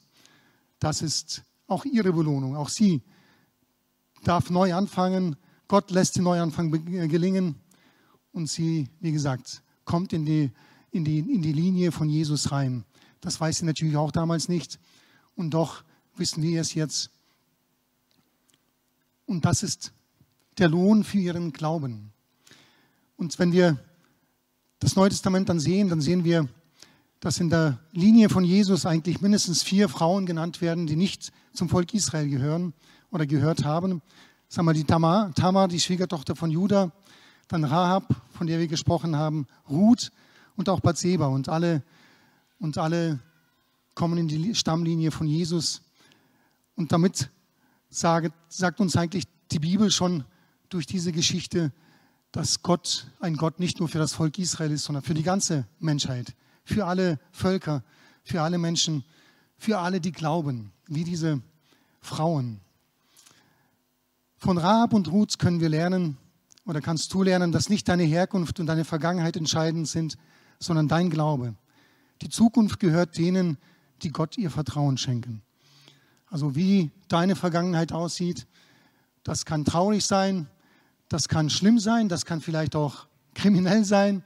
Das 0.78 1.02
ist 1.02 1.42
auch 1.66 1.86
ihre 1.86 2.14
Belohnung. 2.14 2.56
Auch 2.56 2.70
sie 2.70 3.02
darf 4.24 4.52
neu 4.52 4.76
anfangen. 4.76 5.38
Gott 5.68 5.90
lässt 5.90 6.18
den 6.18 6.24
Neuanfang 6.24 6.70
gelingen 6.70 7.56
und 8.32 8.48
sie, 8.48 8.88
wie 9.00 9.12
gesagt, 9.12 9.64
kommt 9.86 10.14
in 10.14 10.24
die, 10.24 10.52
in 10.92 11.04
die, 11.04 11.18
in 11.18 11.42
die 11.42 11.54
Linie 11.54 11.92
von 11.92 12.08
Jesus 12.08 12.52
rein. 12.52 12.86
Das 13.22 13.42
weiß 13.42 13.58
sie 13.58 13.66
natürlich 13.66 13.98
auch 13.98 14.12
damals 14.12 14.50
nicht 14.50 14.80
und 15.36 15.56
doch 15.56 15.84
wissen 16.16 16.44
wir 16.44 16.62
es 16.62 16.76
jetzt. 16.76 17.10
Und 19.26 19.46
das 19.46 19.64
ist 19.64 19.94
der 20.60 20.70
Lohn 20.70 21.04
für 21.04 21.18
ihren 21.18 21.54
Glauben. 21.54 22.12
Und 23.18 23.40
wenn 23.40 23.52
wir 23.52 23.80
das 24.86 24.96
Neue 24.96 25.10
Testament 25.10 25.50
dann 25.50 25.60
sehen, 25.60 25.90
dann 25.90 26.00
sehen 26.00 26.24
wir, 26.24 26.48
dass 27.20 27.40
in 27.40 27.50
der 27.50 27.80
Linie 27.92 28.30
von 28.30 28.44
Jesus 28.44 28.86
eigentlich 28.86 29.20
mindestens 29.20 29.64
vier 29.64 29.90
Frauen 29.90 30.28
genannt 30.28 30.62
werden, 30.62 30.86
die 30.86 30.96
nicht 30.96 31.32
zum 31.54 31.70
Volk 31.70 31.96
Israel 31.96 32.30
gehören 32.30 32.72
oder 33.10 33.26
gehört 33.26 33.66
haben. 33.66 34.04
Sagen 34.48 34.68
wir 34.68 34.74
die 34.74 34.84
Tamar, 34.84 35.34
Tamar, 35.34 35.70
die 35.70 35.80
Schwiegertochter 35.80 36.36
von 36.36 36.52
Judah, 36.52 36.92
dann 37.48 37.64
Rahab, 37.64 38.16
von 38.30 38.46
der 38.46 38.60
wir 38.60 38.68
gesprochen 38.68 39.16
haben, 39.16 39.48
Ruth 39.68 40.12
und 40.56 40.70
auch 40.70 40.82
Bathseba 40.82 41.26
und 41.26 41.50
alle, 41.50 41.82
und 42.60 42.78
alle 42.78 43.18
kommen 43.96 44.20
in 44.20 44.28
die 44.28 44.54
Stammlinie 44.54 45.10
von 45.10 45.26
Jesus. 45.26 45.82
Und 46.76 46.92
damit 46.92 47.32
sagt, 47.90 48.34
sagt 48.50 48.80
uns 48.80 48.96
eigentlich 48.96 49.24
die 49.52 49.60
Bibel 49.60 49.90
schon, 49.90 50.26
durch 50.70 50.86
diese 50.86 51.12
Geschichte, 51.12 51.72
dass 52.36 52.62
Gott 52.64 53.08
ein 53.22 53.38
Gott 53.38 53.62
nicht 53.62 53.80
nur 53.80 53.88
für 53.88 53.98
das 53.98 54.12
Volk 54.12 54.38
Israel 54.40 54.72
ist, 54.72 54.84
sondern 54.84 55.04
für 55.04 55.14
die 55.14 55.24
ganze 55.24 55.66
Menschheit, 55.80 56.36
für 56.66 56.86
alle 56.86 57.18
Völker, 57.32 57.82
für 58.26 58.42
alle 58.42 58.58
Menschen, 58.58 59.06
für 59.58 59.80
alle, 59.80 60.02
die 60.02 60.12
glauben, 60.12 60.74
wie 60.86 61.06
diese 61.06 61.42
Frauen. 62.02 62.60
Von 64.36 64.58
Rahab 64.58 64.92
und 64.92 65.10
Ruth 65.10 65.40
können 65.40 65.62
wir 65.62 65.70
lernen, 65.70 66.18
oder 66.66 66.82
kannst 66.82 67.14
du 67.14 67.24
lernen, 67.24 67.54
dass 67.54 67.70
nicht 67.70 67.88
deine 67.88 68.04
Herkunft 68.04 68.60
und 68.60 68.66
deine 68.66 68.84
Vergangenheit 68.84 69.38
entscheidend 69.38 69.88
sind, 69.88 70.18
sondern 70.60 70.90
dein 70.90 71.10
Glaube. 71.10 71.56
Die 72.22 72.30
Zukunft 72.30 72.82
gehört 72.82 73.18
denen, 73.18 73.58
die 74.02 74.10
Gott 74.10 74.38
ihr 74.38 74.52
Vertrauen 74.52 74.98
schenken. 74.98 75.42
Also 76.28 76.54
wie 76.54 76.92
deine 77.08 77.38
Vergangenheit 77.38 77.94
aussieht, 77.94 78.46
das 79.24 79.46
kann 79.46 79.64
traurig 79.64 80.06
sein, 80.06 80.50
das 81.10 81.28
kann 81.28 81.50
schlimm 81.50 81.80
sein, 81.80 82.10
das 82.10 82.26
kann 82.26 82.42
vielleicht 82.42 82.76
auch 82.76 83.08
kriminell 83.34 83.84
sein. 83.86 84.24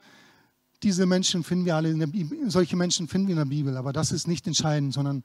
Diese 0.84 1.06
Menschen 1.06 1.44
finden 1.44 1.66
wir 1.66 1.76
alle 1.76 1.90
in 1.90 2.00
der 2.00 2.08
Bibel, 2.08 2.50
solche 2.50 2.76
Menschen 2.76 3.08
finden 3.08 3.28
wir 3.28 3.34
in 3.34 3.40
der 3.40 3.46
Bibel, 3.46 3.76
aber 3.76 3.92
das 3.92 4.12
ist 4.12 4.28
nicht 4.28 4.48
entscheidend, 4.48 4.94
sondern 4.94 5.24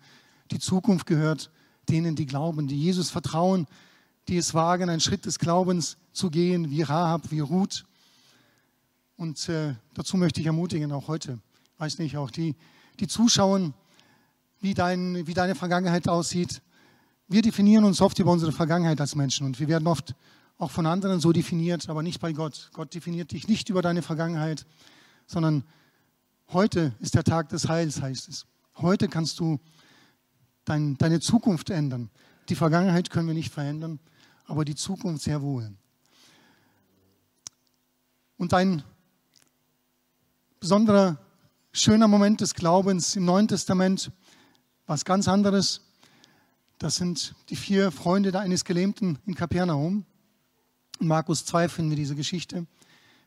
die 0.50 0.58
Zukunft 0.58 1.06
gehört 1.06 1.50
denen, 1.88 2.16
die 2.16 2.26
glauben, 2.26 2.66
die 2.66 2.80
Jesus 2.80 3.10
vertrauen, 3.10 3.66
die 4.28 4.36
es 4.36 4.54
wagen, 4.54 4.88
einen 4.88 5.00
Schritt 5.00 5.26
des 5.26 5.38
Glaubens 5.38 5.96
zu 6.12 6.30
gehen, 6.30 6.70
wie 6.70 6.82
Rahab, 6.82 7.30
wie 7.30 7.40
Ruth. 7.40 7.84
Und 9.16 9.48
äh, 9.48 9.74
dazu 9.94 10.16
möchte 10.16 10.40
ich 10.40 10.46
ermutigen, 10.46 10.92
auch 10.92 11.08
heute, 11.08 11.38
weiß 11.78 11.98
nicht, 11.98 12.16
auch 12.16 12.30
die, 12.30 12.56
die 13.00 13.06
zuschauen, 13.06 13.74
wie, 14.60 14.74
dein, 14.74 15.26
wie 15.26 15.34
deine 15.34 15.54
Vergangenheit 15.54 16.08
aussieht. 16.08 16.62
Wir 17.28 17.42
definieren 17.42 17.84
uns 17.84 18.00
oft 18.00 18.18
über 18.18 18.32
unsere 18.32 18.52
Vergangenheit 18.52 19.00
als 19.00 19.14
Menschen 19.14 19.46
und 19.46 19.60
wir 19.60 19.68
werden 19.68 19.86
oft 19.86 20.14
auch 20.58 20.70
von 20.70 20.86
anderen 20.86 21.20
so 21.20 21.32
definiert, 21.32 21.88
aber 21.88 22.02
nicht 22.02 22.20
bei 22.20 22.32
Gott. 22.32 22.70
Gott 22.72 22.94
definiert 22.94 23.32
dich 23.32 23.48
nicht 23.48 23.68
über 23.68 23.82
deine 23.82 24.02
Vergangenheit, 24.02 24.66
sondern 25.26 25.64
heute 26.52 26.94
ist 27.00 27.14
der 27.14 27.24
Tag 27.24 27.48
des 27.48 27.68
Heils, 27.68 28.00
heißt 28.00 28.28
es. 28.28 28.46
Heute 28.76 29.08
kannst 29.08 29.40
du 29.40 29.58
dein, 30.64 30.96
deine 30.96 31.20
Zukunft 31.20 31.70
ändern. 31.70 32.10
Die 32.48 32.54
Vergangenheit 32.54 33.10
können 33.10 33.26
wir 33.26 33.34
nicht 33.34 33.52
verändern, 33.52 33.98
aber 34.46 34.64
die 34.64 34.74
Zukunft 34.74 35.22
sehr 35.22 35.42
wohl. 35.42 35.72
Und 38.36 38.52
ein 38.52 38.82
besonderer, 40.60 41.18
schöner 41.72 42.08
Moment 42.08 42.40
des 42.40 42.54
Glaubens 42.54 43.16
im 43.16 43.24
Neuen 43.24 43.48
Testament, 43.48 44.10
was 44.86 45.04
ganz 45.04 45.28
anderes, 45.28 45.80
das 46.78 46.96
sind 46.96 47.34
die 47.48 47.56
vier 47.56 47.90
Freunde 47.90 48.38
eines 48.38 48.64
Gelähmten 48.64 49.18
in 49.24 49.34
Kapernaum. 49.34 50.04
In 51.00 51.08
Markus 51.08 51.44
2 51.44 51.68
finden 51.68 51.90
wir 51.90 51.96
diese 51.96 52.14
Geschichte. 52.14 52.66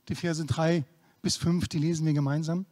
Die 0.07 0.15
Verse 0.15 0.43
3 0.43 0.85
bis 1.21 1.35
5, 1.37 1.67
die 1.67 1.79
lesen 1.79 2.05
wir 2.05 2.13
gemeinsam. 2.13 2.65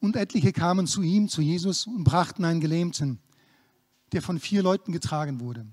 Und 0.00 0.14
etliche 0.14 0.52
kamen 0.52 0.86
zu 0.86 1.02
ihm, 1.02 1.28
zu 1.28 1.42
Jesus, 1.42 1.86
und 1.86 2.04
brachten 2.04 2.44
einen 2.44 2.60
Gelähmten, 2.60 3.18
der 4.12 4.22
von 4.22 4.38
vier 4.38 4.62
Leuten 4.62 4.92
getragen 4.92 5.40
wurde. 5.40 5.66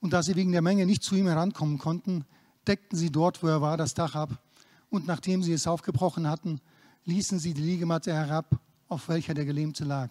Und 0.00 0.12
da 0.12 0.22
sie 0.22 0.36
wegen 0.36 0.52
der 0.52 0.62
Menge 0.62 0.84
nicht 0.84 1.02
zu 1.02 1.14
ihm 1.14 1.26
herankommen 1.26 1.78
konnten, 1.78 2.24
deckten 2.66 2.98
sie 2.98 3.10
dort, 3.10 3.42
wo 3.42 3.46
er 3.46 3.62
war, 3.62 3.76
das 3.76 3.94
Dach 3.94 4.14
ab. 4.14 4.42
Und 4.90 5.06
nachdem 5.06 5.42
sie 5.42 5.52
es 5.52 5.66
aufgebrochen 5.66 6.28
hatten, 6.28 6.60
ließen 7.04 7.38
sie 7.38 7.54
die 7.54 7.62
Liegematte 7.62 8.12
herab, 8.12 8.60
auf 8.88 9.08
welcher 9.08 9.32
der 9.32 9.46
Gelähmte 9.46 9.84
lag. 9.84 10.10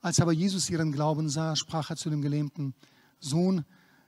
Als 0.00 0.20
aber 0.20 0.32
Jesus 0.32 0.70
ihren 0.70 0.92
Glauben 0.92 1.28
sah, 1.28 1.56
sprach 1.56 1.90
er 1.90 1.96
zu 1.96 2.10
dem 2.10 2.22
Gelähmten, 2.22 2.74
Sohn, 3.20 3.64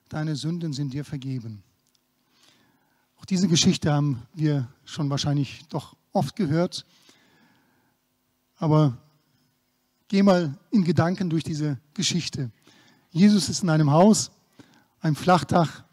deine 0.09 0.35
Sünden 0.35 0.73
sind 0.73 0.93
dir 0.93 1.05
vergeben. 1.05 1.63
Auch 3.17 3.25
diese 3.25 3.47
Geschichte 3.47 3.91
haben 3.91 4.21
wir 4.33 4.67
schon 4.85 5.09
wahrscheinlich 5.09 5.65
doch 5.69 5.95
oft 6.11 6.35
gehört. 6.35 6.85
Aber 8.57 8.97
geh 10.07 10.23
mal 10.23 10.57
in 10.71 10.83
Gedanken 10.83 11.29
durch 11.29 11.43
diese 11.43 11.79
Geschichte. 11.93 12.51
Jesus 13.11 13.49
ist 13.49 13.63
in 13.63 13.69
einem 13.69 13.91
Haus, 13.91 14.31
ein 15.01 15.15
Flachdach, 15.15 15.83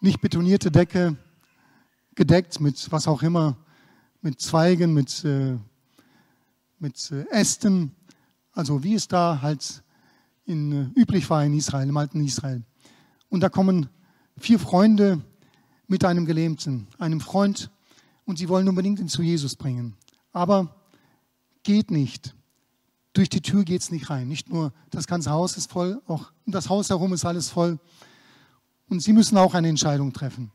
nicht 0.00 0.20
betonierte 0.20 0.70
Decke, 0.70 1.16
gedeckt 2.14 2.60
mit 2.60 2.90
was 2.90 3.06
auch 3.06 3.22
immer, 3.22 3.56
mit 4.20 4.40
Zweigen, 4.40 4.92
mit, 4.92 5.24
äh, 5.24 5.56
mit 6.78 7.10
äh, 7.12 7.28
Ästen, 7.30 7.94
also 8.52 8.82
wie 8.82 8.94
es 8.94 9.08
da 9.08 9.40
halt 9.42 9.83
in, 10.44 10.72
äh, 10.72 11.00
üblich 11.00 11.28
war 11.30 11.44
in 11.44 11.54
Israel, 11.54 11.88
im 11.88 11.96
alten 11.96 12.24
Israel. 12.24 12.62
Und 13.28 13.40
da 13.40 13.48
kommen 13.48 13.88
vier 14.36 14.58
Freunde 14.58 15.22
mit 15.86 16.04
einem 16.04 16.26
Gelähmten, 16.26 16.86
einem 16.98 17.20
Freund, 17.20 17.70
und 18.24 18.38
sie 18.38 18.48
wollen 18.48 18.68
unbedingt 18.68 19.00
ihn 19.00 19.08
zu 19.08 19.22
Jesus 19.22 19.54
bringen. 19.56 19.96
Aber 20.32 20.74
geht 21.62 21.90
nicht. 21.90 22.34
durch 23.14 23.28
die 23.28 23.40
Tür 23.40 23.64
geht 23.64 23.80
es 23.80 23.90
nicht 23.90 24.10
rein. 24.10 24.28
Nicht 24.28 24.50
nur 24.50 24.72
das 24.90 25.06
ganze 25.06 25.30
Haus 25.30 25.56
ist 25.56 25.70
voll, 25.70 26.02
auch 26.06 26.32
um 26.46 26.52
das 26.52 26.68
Haus 26.68 26.90
herum 26.90 27.12
ist 27.14 27.24
alles 27.24 27.48
voll. 27.48 27.78
Und 28.88 29.00
Sie 29.00 29.12
müssen 29.12 29.38
auch 29.38 29.54
eine 29.54 29.68
Entscheidung 29.68 30.12
treffen. 30.12 30.50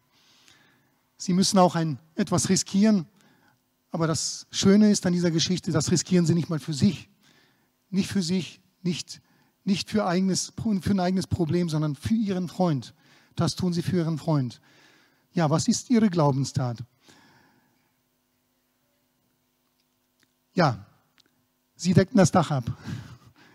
Sie 1.17 1.33
müssen 1.33 1.57
auch 1.57 1.75
ein, 1.75 1.99
etwas 2.15 2.49
riskieren. 2.49 3.07
Aber 3.91 4.07
das 4.07 4.45
Schöne 4.51 4.91
ist 4.91 5.05
an 5.05 5.13
dieser 5.13 5.31
Geschichte, 5.31 5.71
das 5.71 5.89
riskieren 5.89 6.25
Sie 6.25 6.35
nicht 6.35 6.49
mal 6.49 6.59
für 6.59 6.73
sich. 6.73 7.09
Nicht 7.89 8.09
für 8.09 8.21
sich, 8.21 8.61
nicht, 8.83 9.21
nicht 9.63 9.89
für, 9.89 10.05
eigenes, 10.05 10.53
für 10.81 10.91
ein 10.91 10.99
eigenes 10.99 11.27
Problem, 11.27 11.69
sondern 11.69 11.95
für 11.95 12.13
Ihren 12.13 12.47
Freund. 12.47 12.93
Das 13.35 13.55
tun 13.55 13.73
Sie 13.73 13.81
für 13.81 13.97
Ihren 13.97 14.17
Freund. 14.17 14.61
Ja, 15.33 15.49
was 15.49 15.67
ist 15.67 15.89
Ihre 15.89 16.09
Glaubenstat? 16.09 16.79
Ja, 20.53 20.85
Sie 21.75 21.93
deckten 21.93 22.17
das 22.17 22.31
Dach 22.31 22.51
ab. 22.51 22.65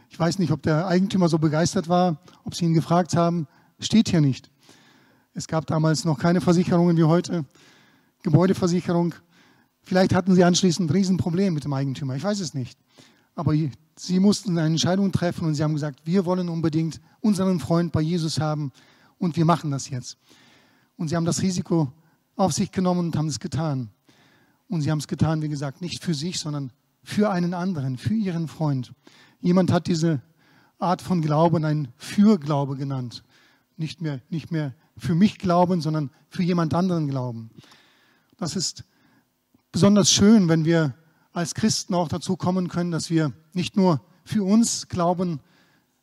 Ich 0.08 0.18
weiß 0.18 0.38
nicht, 0.38 0.52
ob 0.52 0.62
der 0.62 0.86
Eigentümer 0.86 1.28
so 1.28 1.38
begeistert 1.38 1.88
war, 1.88 2.18
ob 2.44 2.54
Sie 2.54 2.64
ihn 2.64 2.72
gefragt 2.72 3.16
haben. 3.16 3.48
Steht 3.80 4.08
hier 4.08 4.20
nicht. 4.20 4.50
Es 5.34 5.48
gab 5.48 5.66
damals 5.66 6.04
noch 6.04 6.18
keine 6.18 6.40
Versicherungen 6.40 6.96
wie 6.96 7.04
heute, 7.04 7.44
Gebäudeversicherung. 8.22 9.14
Vielleicht 9.82 10.14
hatten 10.14 10.34
Sie 10.34 10.44
anschließend 10.44 10.88
ein 10.88 10.94
Riesenproblem 10.94 11.52
mit 11.52 11.64
dem 11.64 11.72
Eigentümer. 11.72 12.14
Ich 12.14 12.22
weiß 12.22 12.40
es 12.40 12.54
nicht. 12.54 12.78
Aber 13.34 13.54
Sie 13.96 14.20
mussten 14.20 14.58
eine 14.58 14.66
Entscheidung 14.66 15.12
treffen 15.12 15.46
und 15.46 15.54
Sie 15.54 15.62
haben 15.62 15.74
gesagt, 15.74 16.00
wir 16.04 16.24
wollen 16.24 16.48
unbedingt 16.48 17.00
unseren 17.20 17.60
Freund 17.60 17.92
bei 17.92 18.00
Jesus 18.00 18.40
haben 18.40 18.72
und 19.18 19.36
wir 19.36 19.44
machen 19.44 19.70
das 19.70 19.88
jetzt. 19.88 20.18
Und 20.96 21.08
Sie 21.08 21.16
haben 21.16 21.24
das 21.24 21.42
Risiko 21.42 21.92
auf 22.36 22.52
sich 22.52 22.70
genommen 22.70 23.06
und 23.06 23.16
haben 23.16 23.28
es 23.28 23.40
getan. 23.40 23.90
Und 24.68 24.82
Sie 24.82 24.90
haben 24.90 24.98
es 24.98 25.08
getan, 25.08 25.42
wie 25.42 25.48
gesagt, 25.48 25.80
nicht 25.80 26.02
für 26.02 26.14
sich, 26.14 26.38
sondern 26.38 26.72
für 27.02 27.30
einen 27.30 27.54
anderen, 27.54 27.98
für 27.98 28.14
Ihren 28.14 28.48
Freund. 28.48 28.92
Jemand 29.40 29.72
hat 29.72 29.86
diese 29.86 30.22
Art 30.78 31.02
von 31.02 31.20
Glauben 31.20 31.64
ein 31.64 31.88
Fürglaube 31.96 32.76
genannt. 32.76 33.24
Nicht 33.76 34.00
mehr, 34.00 34.20
nicht 34.30 34.52
mehr 34.52 34.74
für 34.96 35.14
mich 35.14 35.38
glauben, 35.38 35.80
sondern 35.80 36.10
für 36.28 36.42
jemand 36.42 36.74
anderen 36.74 37.08
glauben. 37.08 37.50
Das 38.38 38.56
ist 38.56 38.84
besonders 39.72 40.12
schön, 40.12 40.48
wenn 40.48 40.64
wir 40.64 40.94
als 41.34 41.54
Christen 41.54 41.94
auch 41.94 42.08
dazu 42.08 42.36
kommen 42.36 42.68
können, 42.68 42.92
dass 42.92 43.10
wir 43.10 43.32
nicht 43.52 43.76
nur 43.76 44.00
für 44.24 44.44
uns 44.44 44.88
glauben, 44.88 45.40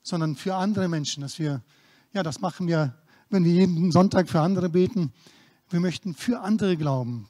sondern 0.03 0.35
für 0.35 0.55
andere 0.55 0.89
Menschen, 0.89 1.21
dass 1.21 1.39
wir, 1.39 1.63
ja, 2.13 2.21
das 2.21 2.41
machen 2.41 2.67
wir, 2.67 2.93
wenn 3.29 3.45
wir 3.45 3.53
jeden 3.53 3.91
Sonntag 3.91 4.29
für 4.29 4.41
andere 4.41 4.69
beten. 4.69 5.13
Wir 5.69 5.79
möchten 5.79 6.13
für 6.13 6.41
andere 6.41 6.75
glauben. 6.75 7.29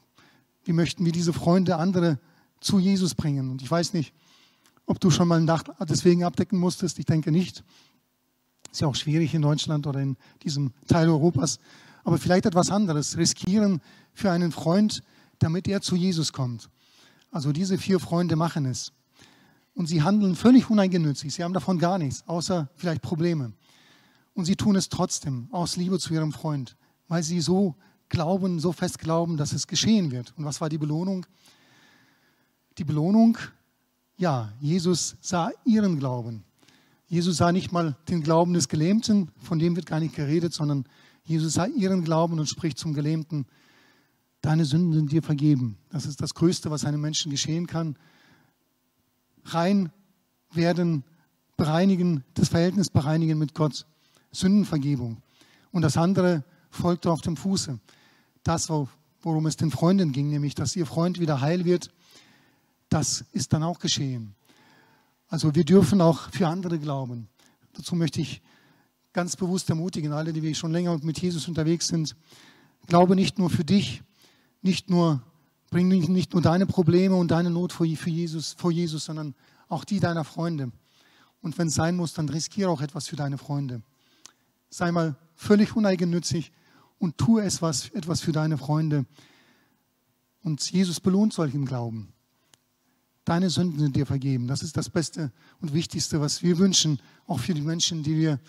Wir 0.64 0.74
möchten 0.74 1.04
wie 1.04 1.12
diese 1.12 1.32
Freunde 1.32 1.76
andere 1.76 2.18
zu 2.60 2.80
Jesus 2.80 3.14
bringen. 3.14 3.50
Und 3.50 3.62
ich 3.62 3.70
weiß 3.70 3.92
nicht, 3.94 4.12
ob 4.84 4.98
du 4.98 5.10
schon 5.10 5.28
mal 5.28 5.38
ein 5.38 5.46
Dach 5.46 5.62
deswegen 5.88 6.24
abdecken 6.24 6.58
musstest. 6.58 6.98
Ich 6.98 7.06
denke 7.06 7.30
nicht. 7.30 7.62
Ist 8.72 8.80
ja 8.80 8.88
auch 8.88 8.96
schwierig 8.96 9.32
in 9.32 9.42
Deutschland 9.42 9.86
oder 9.86 10.00
in 10.00 10.16
diesem 10.42 10.72
Teil 10.88 11.08
Europas. 11.08 11.60
Aber 12.02 12.18
vielleicht 12.18 12.46
etwas 12.46 12.70
anderes. 12.70 13.16
Riskieren 13.16 13.80
für 14.12 14.32
einen 14.32 14.50
Freund, 14.50 15.04
damit 15.38 15.68
er 15.68 15.82
zu 15.82 15.94
Jesus 15.94 16.32
kommt. 16.32 16.68
Also 17.32 17.50
diese 17.50 17.78
vier 17.78 17.98
Freunde 17.98 18.36
machen 18.36 18.66
es. 18.66 18.92
Und 19.74 19.86
sie 19.86 20.02
handeln 20.02 20.36
völlig 20.36 20.68
uneigennützig. 20.68 21.34
Sie 21.34 21.42
haben 21.42 21.54
davon 21.54 21.78
gar 21.78 21.98
nichts, 21.98 22.22
außer 22.28 22.68
vielleicht 22.76 23.00
Probleme. 23.00 23.54
Und 24.34 24.44
sie 24.44 24.54
tun 24.54 24.76
es 24.76 24.90
trotzdem 24.90 25.48
aus 25.50 25.76
Liebe 25.76 25.98
zu 25.98 26.12
ihrem 26.12 26.32
Freund, 26.32 26.76
weil 27.08 27.22
sie 27.22 27.40
so 27.40 27.74
glauben, 28.10 28.60
so 28.60 28.72
fest 28.72 28.98
glauben, 28.98 29.38
dass 29.38 29.52
es 29.52 29.66
geschehen 29.66 30.10
wird. 30.10 30.34
Und 30.36 30.44
was 30.44 30.60
war 30.60 30.68
die 30.68 30.76
Belohnung? 30.76 31.26
Die 32.76 32.84
Belohnung, 32.84 33.38
ja, 34.18 34.52
Jesus 34.60 35.16
sah 35.22 35.50
ihren 35.64 35.98
Glauben. 35.98 36.44
Jesus 37.06 37.38
sah 37.38 37.50
nicht 37.50 37.72
mal 37.72 37.96
den 38.08 38.22
Glauben 38.22 38.52
des 38.52 38.68
Gelähmten, 38.68 39.30
von 39.38 39.58
dem 39.58 39.74
wird 39.74 39.86
gar 39.86 40.00
nicht 40.00 40.14
geredet, 40.14 40.52
sondern 40.52 40.84
Jesus 41.24 41.54
sah 41.54 41.66
ihren 41.66 42.04
Glauben 42.04 42.38
und 42.38 42.48
spricht 42.48 42.78
zum 42.78 42.92
Gelähmten, 42.92 43.46
deine 44.42 44.64
Sünden 44.64 44.92
sind 44.92 45.12
dir 45.12 45.22
vergeben. 45.22 45.78
Das 45.90 46.04
ist 46.04 46.20
das 46.20 46.34
Größte, 46.34 46.70
was 46.70 46.84
einem 46.84 47.00
Menschen 47.00 47.30
geschehen 47.30 47.66
kann. 47.66 47.96
Rein 49.44 49.90
werden, 50.52 51.04
bereinigen, 51.56 52.24
das 52.34 52.48
Verhältnis 52.48 52.90
bereinigen 52.90 53.38
mit 53.38 53.54
Gott. 53.54 53.86
Sündenvergebung. 54.32 55.22
Und 55.70 55.82
das 55.82 55.96
andere 55.96 56.44
folgte 56.70 57.10
auf 57.10 57.20
dem 57.20 57.36
Fuße. 57.36 57.78
Das, 58.42 58.68
worum 58.68 59.46
es 59.46 59.56
den 59.56 59.70
Freunden 59.70 60.12
ging, 60.12 60.28
nämlich, 60.28 60.54
dass 60.54 60.74
ihr 60.74 60.86
Freund 60.86 61.20
wieder 61.20 61.40
heil 61.40 61.64
wird, 61.64 61.90
das 62.88 63.24
ist 63.32 63.52
dann 63.52 63.62
auch 63.62 63.78
geschehen. 63.78 64.34
Also 65.28 65.54
wir 65.54 65.64
dürfen 65.64 66.00
auch 66.00 66.30
für 66.30 66.48
andere 66.48 66.78
glauben. 66.78 67.28
Dazu 67.74 67.94
möchte 67.94 68.20
ich 68.20 68.42
ganz 69.12 69.36
bewusst 69.36 69.70
ermutigen, 69.70 70.12
alle, 70.12 70.32
die 70.32 70.42
wir 70.42 70.54
schon 70.54 70.72
länger 70.72 70.98
mit 71.02 71.20
Jesus 71.20 71.48
unterwegs 71.48 71.88
sind, 71.88 72.16
glaube 72.86 73.14
nicht 73.14 73.38
nur 73.38 73.48
für 73.48 73.64
dich, 73.64 74.02
nicht 74.62 74.88
nur, 74.88 75.22
bring 75.70 75.88
nicht 75.88 76.32
nur 76.32 76.42
deine 76.42 76.66
Probleme 76.66 77.16
und 77.16 77.30
deine 77.30 77.50
Not 77.50 77.72
vor, 77.72 77.84
Jesus, 77.84 78.54
vor 78.56 78.70
Jesus, 78.70 79.04
sondern 79.04 79.34
auch 79.68 79.84
die 79.84 80.00
deiner 80.00 80.24
Freunde. 80.24 80.70
Und 81.40 81.58
wenn 81.58 81.68
es 81.68 81.74
sein 81.74 81.96
muss, 81.96 82.14
dann 82.14 82.28
riskiere 82.28 82.70
auch 82.70 82.80
etwas 82.80 83.08
für 83.08 83.16
deine 83.16 83.36
Freunde. 83.36 83.82
Sei 84.70 84.92
mal 84.92 85.16
völlig 85.34 85.76
uneigennützig 85.76 86.52
und 86.98 87.18
tue 87.18 87.42
es 87.42 87.60
was, 87.60 87.90
etwas 87.90 88.20
für 88.20 88.32
deine 88.32 88.56
Freunde. 88.56 89.06
Und 90.44 90.70
Jesus 90.70 91.00
belohnt 91.00 91.32
solchen 91.32 91.66
Glauben. 91.66 92.12
Deine 93.24 93.50
Sünden 93.50 93.78
sind 93.78 93.96
dir 93.96 94.06
vergeben. 94.06 94.48
Das 94.48 94.62
ist 94.62 94.76
das 94.76 94.88
Beste 94.88 95.32
und 95.60 95.74
Wichtigste, 95.74 96.20
was 96.20 96.42
wir 96.42 96.58
wünschen, 96.58 97.00
auch 97.26 97.38
für 97.38 97.54
die 97.54 97.60
Menschen, 97.60 98.02
die, 98.02 98.16
wir, 98.16 98.40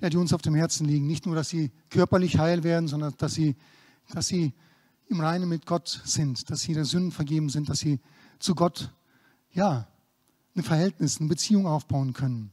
die 0.00 0.16
uns 0.16 0.32
auf 0.32 0.42
dem 0.42 0.54
Herzen 0.54 0.86
liegen. 0.86 1.06
Nicht 1.06 1.26
nur, 1.26 1.34
dass 1.34 1.48
sie 1.48 1.70
körperlich 1.90 2.38
heil 2.38 2.62
werden, 2.62 2.88
sondern 2.88 3.14
dass 3.18 3.34
sie, 3.34 3.56
dass 4.10 4.26
sie 4.26 4.54
im 5.08 5.20
Reinen 5.20 5.48
mit 5.48 5.66
Gott 5.66 6.02
sind, 6.04 6.50
dass 6.50 6.62
sie 6.62 6.72
ihre 6.72 6.84
Sünden 6.84 7.12
vergeben 7.12 7.48
sind, 7.48 7.68
dass 7.68 7.78
sie 7.78 8.00
zu 8.38 8.54
Gott 8.54 8.92
ja, 9.52 9.86
ein 10.56 10.62
Verhältnis, 10.62 11.18
eine 11.18 11.28
Beziehung 11.28 11.66
aufbauen 11.66 12.12
können. 12.12 12.52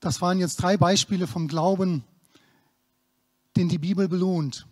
Das 0.00 0.20
waren 0.22 0.38
jetzt 0.38 0.56
drei 0.56 0.76
Beispiele 0.76 1.26
vom 1.26 1.46
Glauben, 1.46 2.04
den 3.56 3.68
die 3.68 3.78
Bibel 3.78 4.08
belohnt. 4.08 4.66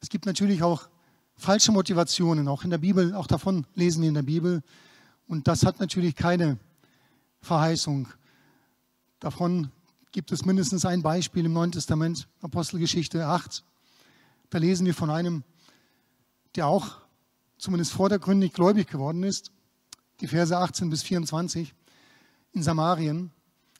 Es 0.00 0.08
gibt 0.08 0.24
natürlich 0.24 0.62
auch 0.62 0.88
falsche 1.36 1.72
Motivationen, 1.72 2.48
auch 2.48 2.64
in 2.64 2.70
der 2.70 2.78
Bibel, 2.78 3.14
auch 3.14 3.26
davon 3.26 3.66
lesen 3.74 4.00
wir 4.00 4.08
in 4.08 4.14
der 4.14 4.22
Bibel. 4.22 4.62
Und 5.26 5.48
das 5.48 5.64
hat 5.64 5.80
natürlich 5.80 6.16
keine 6.16 6.58
Verheißung. 7.40 8.08
Davon 9.20 9.70
gibt 10.12 10.30
es 10.30 10.44
mindestens 10.44 10.84
ein 10.84 11.02
Beispiel 11.02 11.46
im 11.46 11.54
Neuen 11.54 11.72
Testament, 11.72 12.28
Apostelgeschichte 12.42 13.26
8. 13.26 13.64
Da 14.50 14.58
lesen 14.58 14.84
wir 14.84 14.92
von 14.92 15.08
einem, 15.08 15.42
der 16.54 16.66
auch 16.66 16.98
zumindest 17.56 17.92
vordergründig 17.92 18.52
gläubig 18.52 18.88
geworden 18.88 19.22
ist. 19.22 19.52
Die 20.20 20.28
Verse 20.28 20.56
18 20.56 20.90
bis 20.90 21.02
24 21.02 21.74
in 22.52 22.62
Samarien 22.62 23.30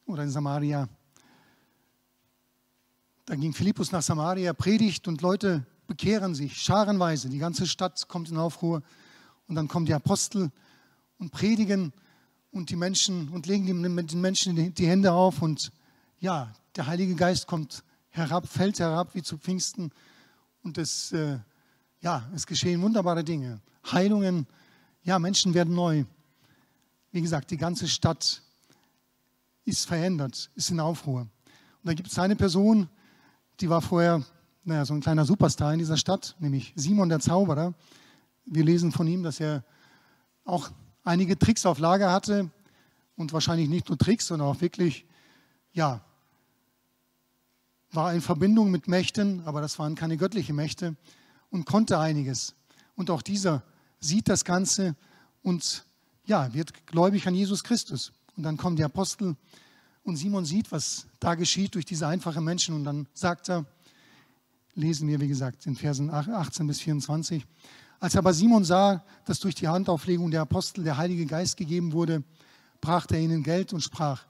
oder 0.07 0.23
in 0.23 0.31
Samaria. 0.31 0.89
Da 3.27 3.35
ging 3.35 3.53
Philippus 3.53 3.93
nach 3.93 4.03
Samaria, 4.03 4.55
predigt 4.55 5.09
und 5.09 5.21
Leute 5.21 5.67
bekehren 5.87 6.35
sich 6.35 6.63
scharenweise. 6.63 7.29
Die 7.29 7.39
ganze 7.39 7.67
Stadt 7.67 8.09
kommt 8.09 8.31
in 8.31 8.39
Aufruhr 8.39 8.83
und 9.49 9.55
dann 9.55 9.69
kommen 9.69 9.85
die 9.85 9.95
Apostel 9.95 10.51
und 11.19 11.31
predigen 11.31 11.93
und 12.53 12.71
die 12.71 12.77
Menschen 12.77 13.29
und 13.29 13.47
legen 13.47 13.67
den 13.67 14.21
Menschen 14.21 14.75
die 14.75 14.87
Hände 14.87 15.13
auf 15.13 15.43
und 15.43 15.71
ja, 16.23 16.53
der 16.77 16.87
Heilige 16.87 17.17
Geist 17.17 17.49
kommt 17.49 17.83
herab, 18.11 18.47
fällt 18.47 18.79
herab 18.79 19.15
wie 19.15 19.23
zu 19.23 19.39
Pfingsten 19.39 19.91
und 20.63 20.79
es, 20.79 21.11
äh, 21.11 21.39
ja, 22.01 22.31
es 22.33 22.47
geschehen 22.47 22.81
wunderbare 22.81 23.25
Dinge. 23.25 23.61
Heilungen, 23.91 24.47
ja, 25.03 25.19
Menschen 25.19 25.53
werden 25.53 25.75
neu. 25.75 26.05
Wie 27.11 27.21
gesagt, 27.21 27.51
die 27.51 27.57
ganze 27.57 27.89
Stadt 27.89 28.41
ist 29.65 29.87
verändert, 29.87 30.49
ist 30.55 30.71
in 30.71 30.79
Aufruhr. 30.79 31.23
Und 31.23 31.31
da 31.83 31.93
gibt 31.93 32.09
es 32.09 32.19
eine 32.21 32.37
Person, 32.37 32.89
die 33.61 33.69
war 33.69 33.83
vorher 33.83 34.25
naja, 34.63 34.85
so 34.85 34.95
ein 34.95 35.01
kleiner 35.01 35.25
Superstar 35.25 35.73
in 35.73 35.81
dieser 35.81 35.97
Stadt, 35.97 36.37
nämlich 36.39 36.73
Simon 36.77 37.09
der 37.09 37.19
Zauberer. 37.19 37.75
Wir 38.45 38.65
lesen 38.65 38.93
von 38.93 39.09
ihm, 39.09 39.25
dass 39.25 39.41
er 39.41 39.65
auch 40.45 40.71
einige 41.03 41.37
Tricks 41.37 41.67
auf 41.67 41.81
Lager 41.81 42.13
hatte 42.13 42.49
und 43.17 43.33
wahrscheinlich 43.33 43.69
nicht 43.69 43.89
nur 43.89 43.99
Tricks, 43.99 44.29
sondern 44.29 44.47
auch 44.47 44.61
wirklich, 44.61 45.05
ja, 45.73 46.01
war 47.93 48.13
in 48.15 48.21
Verbindung 48.21 48.71
mit 48.71 48.89
Mächten, 48.89 49.43
aber 49.45 49.61
das 49.61 49.79
waren 49.79 49.95
keine 49.95 50.17
göttlichen 50.17 50.57
Mächte 50.57 50.97
und 51.51 51.67
konnte 51.67 51.99
einiges. 51.99 52.55
Und 52.97 53.11
auch 53.11 53.23
dieser 53.23 53.63
sieht 54.01 54.29
das 54.29 54.45
Ganze 54.45 54.97
und 55.43 55.85
ja, 56.25 56.53
wird 56.55 56.87
gläubig 56.87 57.27
an 57.27 57.35
Jesus 57.35 57.63
Christus. 57.65 58.13
Und 58.37 58.45
dann 58.45 58.57
kommen 58.57 58.77
die 58.77 58.85
Apostel 58.85 59.37
und 60.05 60.17
Simon 60.17 60.45
sieht, 60.45 60.73
was 60.73 61.07
da 61.21 61.35
geschieht 61.35 61.75
durch 61.75 61.85
diese 61.85 62.07
einfachen 62.07 62.45
Menschen 62.45 62.75
und 62.75 62.85
dann 62.85 63.07
sagt 63.13 63.51
er, 63.51 63.67
lesen 64.75 65.07
wir, 65.07 65.21
wie 65.21 65.29
gesagt, 65.29 65.67
in 65.67 65.77
Versen 65.77 66.11
18 66.11 66.67
bis 66.67 66.81
24. 66.81 67.45
Als 68.01 68.17
aber 68.17 68.33
Simon 68.33 68.65
sah, 68.65 69.05
dass 69.27 69.39
durch 69.39 69.55
die 69.55 69.69
Handauflegung 69.69 70.31
der 70.31 70.41
Apostel 70.41 70.83
der 70.83 70.97
Heilige 70.97 71.27
Geist 71.27 71.57
gegeben 71.57 71.93
wurde, 71.93 72.25
brachte 72.81 73.15
er 73.17 73.23
ihnen 73.23 73.43
Geld 73.43 73.73
und 73.73 73.81
sprach, 73.81 74.25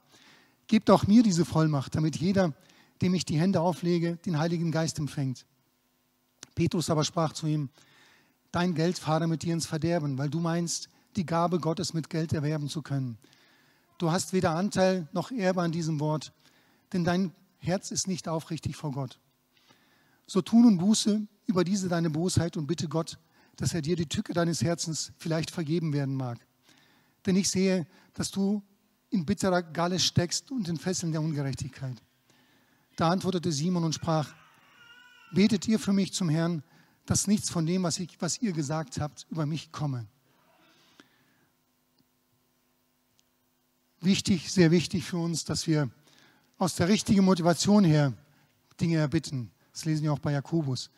Gebt 0.66 0.90
auch 0.90 1.07
mir 1.07 1.22
diese 1.22 1.44
Vollmacht, 1.44 1.94
damit 1.94 2.16
jeder, 2.16 2.55
dem 3.03 3.15
ich 3.15 3.25
die 3.25 3.38
Hände 3.38 3.61
auflege, 3.61 4.17
den 4.25 4.38
Heiligen 4.38 4.71
Geist 4.71 4.99
empfängt. 4.99 5.45
Petrus 6.55 6.91
aber 6.91 7.05
sprach 7.05 7.33
zu 7.33 7.47
ihm, 7.47 7.69
Dein 8.53 8.75
Geld 8.75 8.99
fahre 8.99 9.27
mit 9.27 9.43
dir 9.43 9.55
ins 9.55 9.65
Verderben, 9.65 10.19
weil 10.19 10.29
du 10.29 10.38
meinst, 10.38 10.91
die 11.17 11.25
Gabe 11.25 11.59
Gottes 11.59 11.95
mit 11.95 12.11
Geld 12.11 12.35
erwerben 12.35 12.69
zu 12.69 12.83
können. 12.83 13.17
Du 13.97 14.11
hast 14.11 14.35
weder 14.35 14.51
Anteil 14.51 15.09
noch 15.12 15.31
Erbe 15.31 15.62
an 15.62 15.73
diesem 15.73 16.01
Wort, 16.01 16.33
denn 16.93 17.03
dein 17.03 17.33
Herz 17.59 17.91
ist 17.91 18.09
nicht 18.09 18.29
aufrichtig 18.29 18.77
vor 18.77 18.93
Gott. 18.93 19.19
So 20.27 20.43
tu 20.43 20.61
nun 20.61 20.77
Buße 20.77 21.27
über 21.47 21.65
diese 21.65 21.88
deine 21.88 22.11
Bosheit 22.11 22.57
und 22.57 22.67
bitte 22.67 22.88
Gott, 22.88 23.19
dass 23.57 23.73
er 23.73 23.81
dir 23.81 23.97
die 23.97 24.07
Tücke 24.07 24.35
deines 24.35 24.62
Herzens 24.62 25.12
vielleicht 25.17 25.51
vergeben 25.51 25.93
werden 25.93 26.15
mag. 26.15 26.38
Denn 27.25 27.37
ich 27.37 27.49
sehe, 27.49 27.87
dass 28.15 28.31
du 28.31 28.62
in 29.11 29.25
bitterer 29.25 29.62
Galle 29.62 29.99
steckst 29.99 30.51
und 30.51 30.69
in 30.69 30.77
Fesseln 30.77 31.12
der 31.12 31.23
Ungerechtigkeit. 31.23 32.03
Da 32.97 33.11
antwortete 33.11 33.51
Simon 33.53 33.85
und 33.85 33.95
sprach, 33.95 34.35
betet 35.33 35.67
ihr 35.67 35.79
für 35.79 35.93
mich 35.93 36.13
zum 36.13 36.29
Herrn, 36.29 36.63
dass 37.07 37.27
nichts 37.27 37.51
von 37.51 37.67
dem, 37.67 37.83
was, 37.83 37.99
ich, 37.99 38.21
was 38.21 38.41
ihr 38.41 38.53
gesagt 38.53 39.01
habt, 39.01 39.27
über 39.31 39.47
mich 39.47 39.73
komme. 39.73 40.07
Wichtig, 44.01 44.53
sehr 44.53 44.71
wichtig 44.71 45.05
für 45.05 45.17
uns, 45.17 45.45
dass 45.45 45.67
wir 45.67 45.91
aus 46.59 46.75
der 46.77 46.89
richtigen 46.89 47.25
Motivation 47.25 47.85
her 47.85 48.13
Dinge 48.81 48.97
erbitten. 48.97 49.51
Das 49.73 49.85
lesen 49.85 50.05
wir 50.05 50.13
auch 50.13 50.19
bei 50.19 50.33
Jakobus. 50.33 50.91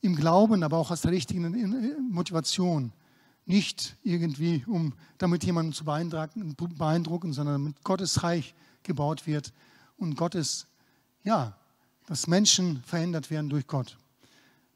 Im 0.00 0.16
Glauben, 0.16 0.62
aber 0.62 0.78
auch 0.78 0.90
aus 0.90 1.02
der 1.02 1.12
richtigen 1.12 2.04
Motivation. 2.10 2.92
Nicht 3.44 3.96
irgendwie, 4.02 4.64
um 4.66 4.92
damit 5.18 5.44
jemanden 5.44 5.72
zu 5.72 5.84
beeindrucken 5.84 7.32
sondern 7.32 7.62
damit 7.62 7.84
Gottes 7.84 8.22
Reich 8.22 8.54
gebaut 8.82 9.26
wird 9.26 9.52
und 9.96 10.16
Gottes, 10.16 10.66
ja, 11.26 11.54
dass 12.06 12.28
Menschen 12.28 12.82
verändert 12.84 13.30
werden 13.30 13.50
durch 13.50 13.66
Gott. 13.66 13.98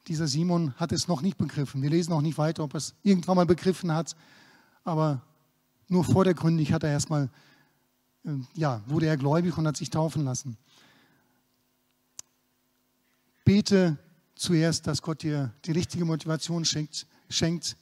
Dieser 0.08 0.26
Simon 0.26 0.74
hat 0.74 0.90
es 0.90 1.06
noch 1.06 1.22
nicht 1.22 1.38
begriffen. 1.38 1.80
Wir 1.80 1.90
lesen 1.90 2.12
auch 2.12 2.22
nicht 2.22 2.38
weiter, 2.38 2.64
ob 2.64 2.74
er 2.74 2.78
es 2.78 2.94
irgendwann 3.04 3.36
mal 3.36 3.46
begriffen 3.46 3.94
hat, 3.94 4.16
aber 4.82 5.22
nur 5.88 6.04
vordergründig 6.04 6.72
hat 6.72 6.82
er 6.82 6.90
erstmal, 6.90 7.30
äh, 8.24 8.30
ja, 8.54 8.82
wurde 8.86 9.06
er 9.06 9.16
gläubig 9.16 9.56
und 9.56 9.66
hat 9.66 9.76
sich 9.76 9.90
taufen 9.90 10.24
lassen. 10.24 10.56
Bete 13.44 13.96
zuerst, 14.34 14.88
dass 14.88 15.02
Gott 15.02 15.22
dir 15.22 15.52
die 15.64 15.72
richtige 15.72 16.04
Motivation 16.04 16.64
schenkt, 16.64 17.06
schenkt 17.28 17.76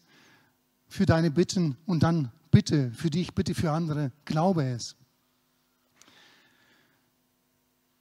für 0.88 1.07
deine 1.07 1.31
Bitten 1.31 1.78
und 1.87 2.02
dann 2.02 2.31
bitte 2.50 2.90
für 2.92 3.09
dich, 3.09 3.35
bitte 3.35 3.54
für 3.54 3.72
andere, 3.72 4.12
glaube 4.26 4.64
es. 4.64 4.98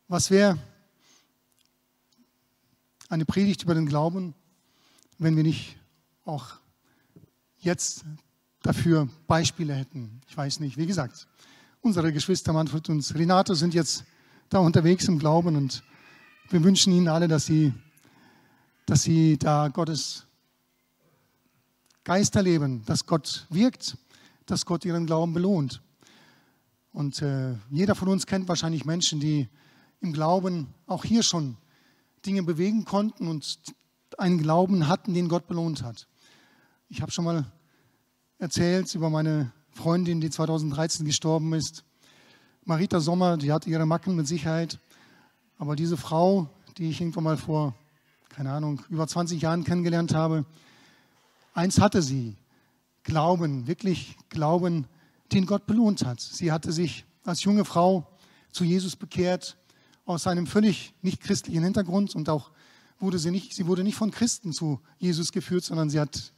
Was 0.09 0.31
wäre 0.31 0.57
eine 3.09 3.25
Predigt 3.25 3.63
über 3.63 3.75
den 3.75 3.85
Glauben, 3.85 4.35
wenn 5.17 5.35
wir 5.35 5.43
nicht 5.43 5.75
auch 6.23 6.53
jetzt 7.57 8.05
dafür 8.61 9.09
Beispiele 9.27 9.75
hätten? 9.75 10.21
Ich 10.29 10.37
weiß 10.37 10.61
nicht, 10.61 10.77
wie 10.77 10.85
gesagt, 10.85 11.27
unsere 11.81 12.13
Geschwister 12.13 12.53
Manfred 12.53 12.87
und 12.87 13.15
Renate 13.15 13.53
sind 13.53 13.73
jetzt 13.73 14.05
da 14.47 14.59
unterwegs 14.59 15.09
im 15.09 15.19
Glauben 15.19 15.57
und 15.57 15.83
wir 16.51 16.63
wünschen 16.63 16.93
ihnen 16.93 17.09
alle, 17.09 17.27
dass 17.27 17.45
sie, 17.45 17.73
dass 18.85 19.03
sie 19.03 19.37
da 19.37 19.67
Gottes 19.67 20.25
Geist 22.05 22.33
erleben, 22.37 22.81
dass 22.85 23.05
Gott 23.05 23.45
wirkt, 23.49 23.97
dass 24.45 24.65
Gott 24.65 24.85
ihren 24.85 25.05
Glauben 25.05 25.33
belohnt. 25.33 25.81
Und 26.93 27.21
äh, 27.21 27.55
jeder 27.69 27.93
von 27.93 28.07
uns 28.07 28.25
kennt 28.25 28.47
wahrscheinlich 28.47 28.85
Menschen, 28.85 29.19
die 29.19 29.49
im 30.01 30.13
Glauben 30.13 30.67
auch 30.85 31.03
hier 31.03 31.23
schon 31.23 31.57
Dinge 32.25 32.43
bewegen 32.43 32.85
konnten 32.85 33.27
und 33.27 33.59
einen 34.17 34.37
Glauben 34.37 34.87
hatten, 34.87 35.13
den 35.13 35.29
Gott 35.29 35.47
belohnt 35.47 35.83
hat. 35.83 36.07
Ich 36.89 37.01
habe 37.01 37.11
schon 37.11 37.25
mal 37.25 37.51
erzählt 38.39 38.93
über 38.95 39.09
meine 39.09 39.51
Freundin, 39.71 40.21
die 40.21 40.29
2013 40.29 41.05
gestorben 41.05 41.53
ist. 41.53 41.83
Marita 42.63 42.99
Sommer, 42.99 43.37
die 43.37 43.51
hatte 43.51 43.69
ihre 43.69 43.85
Macken 43.85 44.15
mit 44.15 44.27
Sicherheit. 44.27 44.79
Aber 45.57 45.75
diese 45.75 45.97
Frau, 45.97 46.49
die 46.77 46.89
ich 46.89 47.01
irgendwann 47.01 47.23
mal 47.23 47.37
vor, 47.37 47.75
keine 48.29 48.51
Ahnung, 48.51 48.81
über 48.89 49.07
20 49.07 49.41
Jahren 49.41 49.63
kennengelernt 49.63 50.13
habe, 50.13 50.45
Eins 51.57 51.81
hatte 51.81 52.03
sie, 52.03 52.37
Glauben, 53.01 53.65
wirklich 53.65 54.15
Glauben, 54.29 54.85
den 55.33 55.47
Gott 55.47 55.65
belohnt 55.65 56.05
hat. 56.05 56.19
Sie 56.19 56.51
hatte 56.51 56.71
sich 56.71 57.03
als 57.23 57.43
junge 57.43 57.65
Frau 57.65 58.07
zu 58.51 58.63
Jesus 58.63 58.95
bekehrt, 58.95 59.57
aus 60.07 60.25
einem 60.25 60.47
völlig 60.47 60.93
nicht 61.01 61.21
christlichen 61.21 61.63
Hintergrund 61.63 62.15
und 62.15 62.29
auch 62.29 62.49
wurde 62.97 63.19
sie 63.19 63.29
nicht, 63.29 63.53
sie 63.53 63.67
wurde 63.67 63.83
nicht 63.83 63.95
von 63.95 64.09
Christen 64.09 64.53
zu 64.53 64.79
Jesus 64.97 65.31
geführt, 65.31 65.65
sondern 65.65 65.89
sie 65.89 65.99
hat, 65.99 66.33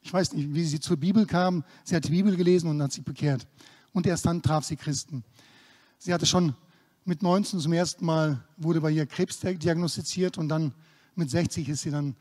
ich 0.00 0.12
weiß 0.12 0.32
nicht, 0.32 0.54
wie 0.54 0.64
sie 0.64 0.80
zur 0.80 0.96
Bibel 0.96 1.26
kam, 1.26 1.62
sie 1.84 1.94
hat 1.94 2.04
die 2.04 2.10
Bibel 2.10 2.34
gelesen 2.34 2.68
und 2.70 2.82
hat 2.82 2.92
sich 2.92 3.04
bekehrt. 3.04 3.46
Und 3.92 4.06
erst 4.06 4.24
dann 4.24 4.40
traf 4.40 4.64
sie 4.64 4.76
Christen. 4.76 5.22
Sie 5.98 6.14
hatte 6.14 6.24
schon 6.24 6.54
mit 7.04 7.22
19 7.22 7.60
zum 7.60 7.72
ersten 7.74 8.06
Mal, 8.06 8.42
wurde 8.56 8.80
bei 8.80 8.90
ihr 8.90 9.04
Krebs 9.04 9.38
diagnostiziert 9.40 10.38
und 10.38 10.48
dann 10.48 10.72
mit 11.14 11.28
60 11.28 11.68
ist 11.68 11.82
sie 11.82 11.90
dann 11.90 12.16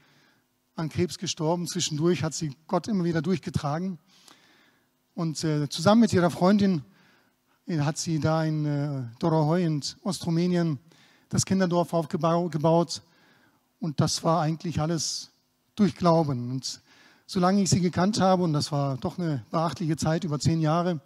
an 0.76 0.90
Krebs 0.90 1.18
gestorben. 1.18 1.66
Zwischendurch 1.66 2.24
hat 2.24 2.34
sie 2.34 2.52
Gott 2.68 2.90
immer 2.90 3.06
wieder 3.06 3.22
durchgetragen. 3.22 4.00
Und 5.16 5.44
äh, 5.46 5.70
zusammen 5.70 6.02
mit 6.02 6.12
ihrer 6.12 6.30
Freundin 6.30 6.84
äh, 7.68 7.80
hat 7.80 7.98
sie 7.98 8.20
da 8.20 8.44
in 8.44 8.66
äh, 8.66 9.04
Dorohoi 9.20 9.64
in 9.64 9.82
Ostrumänien 10.04 10.80
das 11.30 11.46
Kinderdorf 11.46 11.94
aufgebaut. 11.94 13.02
Und 13.80 14.00
das 14.02 14.24
war 14.24 14.42
eigentlich 14.42 14.82
alles 14.82 15.32
durch 15.76 15.96
Glauben. 15.96 16.52
Und 16.52 16.82
solange 17.26 17.62
ich 17.62 17.70
sie 17.70 17.80
gekannt 17.80 18.20
habe, 18.20 18.44
und 18.44 18.54
das 18.54 18.72
war 18.72 18.98
doch 18.98 19.18
eine 19.18 19.46
beachtliche 19.52 19.96
Zeit, 19.96 20.24
über 20.24 20.40
zehn 20.40 20.60
Jahre, 20.60 21.00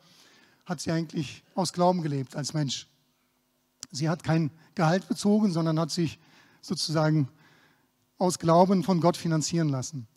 hat 0.66 0.80
sie 0.80 0.92
eigentlich 0.92 1.44
aus 1.56 1.74
Glauben 1.74 2.02
gelebt 2.02 2.36
als 2.36 2.54
Mensch. 2.54 2.88
Sie 3.92 4.10
hat 4.10 4.24
kein 4.24 4.50
Gehalt 4.76 5.08
bezogen, 5.08 5.52
sondern 5.52 5.80
hat 5.80 5.92
sich 5.92 6.18
sozusagen 6.62 7.28
aus 8.18 8.40
Glauben 8.40 8.84
von 8.84 9.02
Gott 9.02 9.18
finanzieren 9.18 9.70
lassen. 9.70 10.08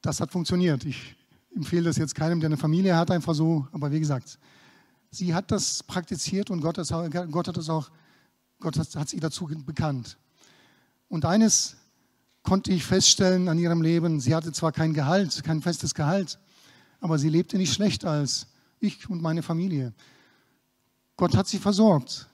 Das 0.00 0.20
hat 0.20 0.32
funktioniert. 0.32 0.84
Ich 0.84 1.16
empfehle 1.54 1.84
das 1.84 1.96
jetzt 1.96 2.14
keinem, 2.14 2.40
der 2.40 2.48
eine 2.48 2.56
Familie 2.56 2.96
hat, 2.96 3.10
einfach 3.10 3.34
so. 3.34 3.66
Aber 3.72 3.92
wie 3.92 4.00
gesagt, 4.00 4.38
sie 5.10 5.34
hat 5.34 5.50
das 5.50 5.82
praktiziert 5.82 6.50
und 6.50 6.60
Gott, 6.60 6.76
Gott 7.30 7.48
hat 7.48 7.56
es 7.56 7.68
auch, 7.68 7.90
Gott 8.60 8.78
hat, 8.78 8.94
hat 8.96 9.08
sie 9.08 9.20
dazu 9.20 9.46
bekannt. 9.46 10.18
Und 11.08 11.24
eines 11.24 11.76
konnte 12.42 12.72
ich 12.72 12.84
feststellen 12.84 13.48
an 13.48 13.58
ihrem 13.58 13.82
Leben, 13.82 14.20
sie 14.20 14.34
hatte 14.34 14.52
zwar 14.52 14.72
kein 14.72 14.94
Gehalt, 14.94 15.42
kein 15.44 15.62
festes 15.62 15.94
Gehalt, 15.94 16.38
aber 17.00 17.18
sie 17.18 17.28
lebte 17.28 17.58
nicht 17.58 17.74
schlechter 17.74 18.10
als 18.10 18.46
ich 18.80 19.08
und 19.10 19.20
meine 19.20 19.42
Familie. 19.42 19.92
Gott 21.16 21.36
hat 21.36 21.48
sie 21.48 21.58
versorgt. 21.58 22.28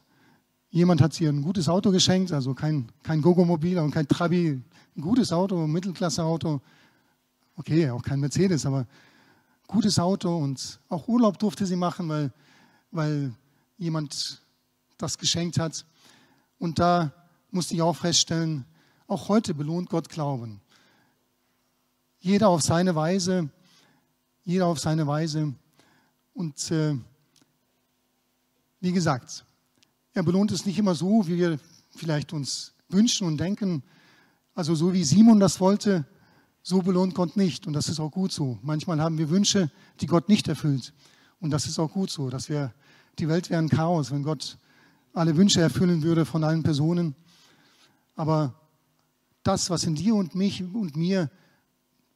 Jemand 0.71 1.01
hat 1.01 1.21
ihr 1.21 1.29
ein 1.29 1.43
gutes 1.43 1.69
Auto 1.69 1.91
geschenkt, 1.91 2.33
also 2.33 2.55
kein, 2.55 2.91
kein 3.03 3.21
Gogomobil 3.21 3.79
und 3.79 3.91
kein 3.91 4.09
Trabi, 4.09 4.63
ein 4.97 5.01
gutes 5.01 5.33
Auto, 5.33 5.65
ein 5.65 5.71
Mittelklasse-Auto. 5.71 6.61
Okay, 7.57 7.91
auch 7.91 8.03
kein 8.03 8.21
Mercedes, 8.21 8.65
aber 8.65 8.87
gutes 9.67 9.99
Auto 9.99 10.37
und 10.37 10.81
auch 10.89 11.09
Urlaub 11.09 11.39
durfte 11.39 11.67
sie 11.67 11.77
machen, 11.77 12.09
weil, 12.09 12.33
weil 12.91 13.33
jemand 13.79 14.43
das 14.99 15.19
geschenkt 15.19 15.59
hat. 15.59 15.85
Und 16.62 16.79
da 16.79 17.11
musste 17.51 17.75
ich 17.75 17.83
auch 17.83 17.96
feststellen, 17.96 18.64
auch 19.09 19.29
heute 19.29 19.53
belohnt 19.53 19.90
Gott 19.90 20.09
Glauben. 20.09 20.61
Jeder 22.20 22.51
auf 22.51 22.62
seine 22.62 22.94
Weise, 22.94 23.51
jeder 24.45 24.66
auf 24.66 24.78
seine 24.78 25.09
Weise. 25.09 25.55
Und 26.34 26.70
äh, 26.70 26.97
wie 28.78 28.93
gesagt, 28.93 29.45
er 30.14 30.22
belohnt 30.22 30.53
es 30.53 30.64
nicht 30.64 30.78
immer 30.78 30.95
so, 30.95 31.26
wie 31.26 31.37
wir 31.37 31.59
vielleicht 31.97 32.32
uns 32.32 32.74
wünschen 32.89 33.26
und 33.26 33.39
denken. 33.39 33.82
Also 34.55 34.76
so 34.76 34.93
wie 34.93 35.03
Simon 35.03 35.41
das 35.41 35.59
wollte, 35.59 36.07
so 36.62 36.80
belohnt 36.80 37.16
Gott 37.16 37.37
nicht. 37.37 37.66
Und 37.66 37.72
das 37.72 37.89
ist 37.89 37.99
auch 37.99 38.12
gut 38.12 38.30
so. 38.30 38.61
Manchmal 38.62 39.01
haben 39.01 39.18
wir 39.18 39.30
Wünsche, 39.30 39.68
die 40.01 40.07
Gott 40.07 40.28
nicht 40.28 40.47
erfüllt. 40.47 40.95
Und 41.41 41.51
das 41.51 41.66
ist 41.66 41.80
auch 41.80 41.91
gut 41.91 42.12
so, 42.12 42.30
dass 42.30 42.49
wir, 42.49 42.72
die 43.18 43.28
Welt 43.28 43.51
wäre 43.51 43.61
ein 43.61 43.68
Chaos, 43.68 44.12
wenn 44.12 44.22
Gott 44.22 44.59
alle 45.13 45.37
Wünsche 45.37 45.61
erfüllen 45.61 46.03
würde 46.03 46.25
von 46.25 46.45
allen 46.45 46.63
Personen. 46.63 47.15
Aber 48.17 48.55
das, 49.43 49.71
was 49.71 49.85
in 49.85 49.95
dir 49.95 50.15
und 50.15 50.35
mich 50.35 50.63
und 50.63 50.97
mir 50.97 51.31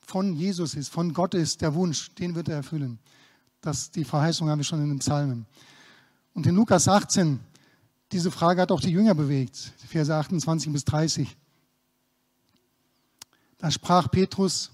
von 0.01 0.35
Jesus 0.35 0.75
ist, 0.75 0.89
von 0.89 1.13
Gott 1.13 1.35
ist, 1.35 1.61
der 1.61 1.75
Wunsch, 1.75 2.15
den 2.15 2.35
wird 2.35 2.49
er 2.49 2.57
erfüllen. 2.57 2.99
Das, 3.61 3.91
die 3.91 4.05
Verheißung 4.05 4.49
haben 4.49 4.59
wir 4.59 4.65
schon 4.65 4.83
in 4.83 4.89
den 4.89 5.01
Psalmen. 5.01 5.47
Und 6.35 6.47
in 6.47 6.55
Lukas 6.55 6.87
18, 6.87 7.41
diese 8.13 8.31
Frage 8.31 8.63
hat 8.63 8.71
auch 8.71 8.81
die 8.81 8.91
Jünger 8.91 9.15
bewegt, 9.15 9.73
Verse 9.89 10.15
28 10.15 10.73
bis 10.73 10.85
30. 10.85 11.37
Da 13.59 13.71
sprach 13.71 14.11
Petrus, 14.11 14.71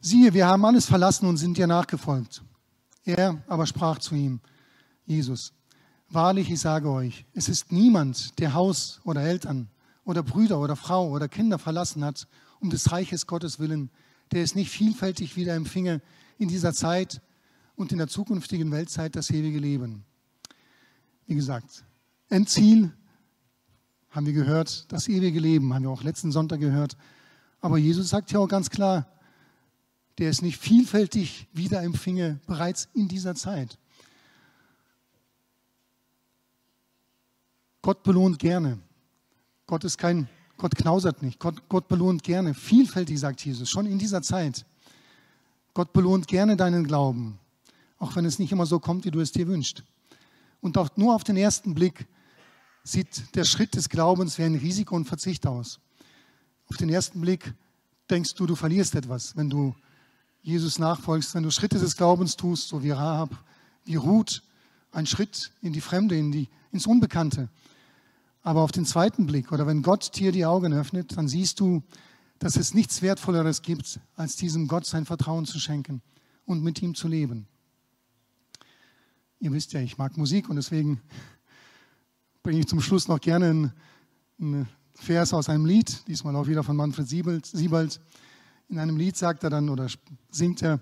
Siehe, 0.00 0.34
wir 0.34 0.46
haben 0.46 0.66
alles 0.66 0.84
verlassen 0.84 1.26
und 1.26 1.38
sind 1.38 1.56
dir 1.56 1.66
nachgefolgt. 1.66 2.42
Er 3.04 3.42
aber 3.46 3.66
sprach 3.66 3.98
zu 3.98 4.14
ihm, 4.14 4.40
Jesus, 5.06 5.52
wahrlich, 6.08 6.50
ich 6.50 6.60
sage 6.60 6.90
euch, 6.90 7.26
es 7.34 7.48
ist 7.48 7.72
niemand, 7.72 8.38
der 8.38 8.54
Haus 8.54 9.00
oder 9.04 9.22
Eltern 9.22 9.68
oder 10.04 10.22
Brüder 10.22 10.60
oder 10.60 10.76
Frau 10.76 11.10
oder 11.10 11.28
Kinder 11.28 11.58
verlassen 11.58 12.04
hat, 12.04 12.26
um 12.60 12.70
des 12.70 12.90
Reiches 12.92 13.26
Gottes 13.26 13.58
willen, 13.58 13.90
der 14.32 14.42
es 14.42 14.54
nicht 14.54 14.70
vielfältig 14.70 15.36
wieder 15.36 15.54
empfinge 15.54 16.00
in 16.38 16.48
dieser 16.48 16.72
Zeit 16.72 17.20
und 17.76 17.92
in 17.92 17.98
der 17.98 18.08
zukünftigen 18.08 18.70
Weltzeit 18.70 19.16
das 19.16 19.30
ewige 19.30 19.58
Leben. 19.58 20.04
Wie 21.26 21.34
gesagt, 21.34 21.84
Endziel 22.28 22.92
haben 24.10 24.26
wir 24.26 24.32
gehört, 24.32 24.90
das 24.92 25.08
ewige 25.08 25.40
Leben, 25.40 25.74
haben 25.74 25.82
wir 25.82 25.90
auch 25.90 26.02
letzten 26.02 26.32
Sonntag 26.32 26.60
gehört. 26.60 26.96
Aber 27.60 27.78
Jesus 27.78 28.08
sagt 28.08 28.30
ja 28.32 28.38
auch 28.38 28.48
ganz 28.48 28.70
klar, 28.70 29.06
der 30.18 30.30
es 30.30 30.42
nicht 30.42 30.58
vielfältig 30.58 31.48
wieder 31.52 31.82
empfinge, 31.82 32.38
bereits 32.46 32.88
in 32.94 33.08
dieser 33.08 33.34
Zeit. 33.34 33.78
Gott 37.84 38.02
belohnt 38.02 38.38
gerne. 38.38 38.78
Gott 39.66 39.84
ist 39.84 39.98
kein, 39.98 40.26
Gott 40.56 40.74
knausert 40.74 41.20
nicht. 41.20 41.38
Gott, 41.38 41.68
Gott 41.68 41.86
belohnt 41.86 42.22
gerne. 42.22 42.54
Vielfältig, 42.54 43.20
sagt 43.20 43.44
Jesus, 43.44 43.68
schon 43.68 43.84
in 43.84 43.98
dieser 43.98 44.22
Zeit. 44.22 44.64
Gott 45.74 45.92
belohnt 45.92 46.26
gerne 46.26 46.56
deinen 46.56 46.86
Glauben, 46.86 47.38
auch 47.98 48.16
wenn 48.16 48.24
es 48.24 48.38
nicht 48.38 48.52
immer 48.52 48.64
so 48.64 48.80
kommt, 48.80 49.04
wie 49.04 49.10
du 49.10 49.20
es 49.20 49.32
dir 49.32 49.46
wünschst. 49.46 49.82
Und 50.62 50.78
auch 50.78 50.88
nur 50.96 51.14
auf 51.14 51.24
den 51.24 51.36
ersten 51.36 51.74
Blick 51.74 52.06
sieht 52.84 53.36
der 53.36 53.44
Schritt 53.44 53.74
des 53.74 53.90
Glaubens 53.90 54.38
wie 54.38 54.44
ein 54.44 54.54
Risiko 54.54 54.96
und 54.96 55.04
Verzicht 55.04 55.46
aus. 55.46 55.78
Auf 56.70 56.78
den 56.78 56.88
ersten 56.88 57.20
Blick 57.20 57.52
denkst 58.08 58.34
du, 58.34 58.46
du 58.46 58.56
verlierst 58.56 58.94
etwas, 58.94 59.36
wenn 59.36 59.50
du 59.50 59.74
Jesus 60.40 60.78
nachfolgst, 60.78 61.34
wenn 61.34 61.42
du 61.42 61.50
Schritte 61.50 61.78
des 61.78 61.98
Glaubens 61.98 62.34
tust, 62.34 62.66
so 62.68 62.82
wie 62.82 62.92
Rahab, 62.92 63.44
wie 63.84 63.96
Ruth, 63.96 64.42
ein 64.90 65.04
Schritt 65.04 65.52
in 65.60 65.74
die 65.74 65.82
Fremde, 65.82 66.16
in 66.16 66.32
die, 66.32 66.48
ins 66.72 66.86
Unbekannte. 66.86 67.50
Aber 68.44 68.60
auf 68.60 68.72
den 68.72 68.84
zweiten 68.84 69.26
Blick 69.26 69.52
oder 69.52 69.66
wenn 69.66 69.82
Gott 69.82 70.16
dir 70.16 70.30
die 70.30 70.44
Augen 70.44 70.74
öffnet, 70.74 71.16
dann 71.16 71.28
siehst 71.28 71.60
du, 71.60 71.82
dass 72.38 72.56
es 72.56 72.74
nichts 72.74 73.00
Wertvolleres 73.00 73.62
gibt, 73.62 73.98
als 74.16 74.36
diesem 74.36 74.68
Gott 74.68 74.84
sein 74.84 75.06
Vertrauen 75.06 75.46
zu 75.46 75.58
schenken 75.58 76.02
und 76.44 76.62
mit 76.62 76.82
ihm 76.82 76.94
zu 76.94 77.08
leben. 77.08 77.46
Ihr 79.40 79.50
wisst 79.52 79.72
ja, 79.72 79.80
ich 79.80 79.96
mag 79.96 80.18
Musik 80.18 80.50
und 80.50 80.56
deswegen 80.56 81.00
bringe 82.42 82.60
ich 82.60 82.66
zum 82.66 82.82
Schluss 82.82 83.08
noch 83.08 83.20
gerne 83.20 83.72
einen, 84.38 84.68
Vers 84.96 85.34
aus 85.34 85.48
einem 85.48 85.66
Lied, 85.66 86.06
diesmal 86.06 86.36
auch 86.36 86.46
wieder 86.46 86.62
von 86.62 86.76
Manfred 86.76 87.08
Siebald. 87.08 88.00
In 88.68 88.78
einem 88.78 88.96
Lied 88.96 89.16
sagt 89.16 89.42
er 89.42 89.50
dann 89.50 89.68
oder 89.68 89.88
singt 90.30 90.62
er, 90.62 90.80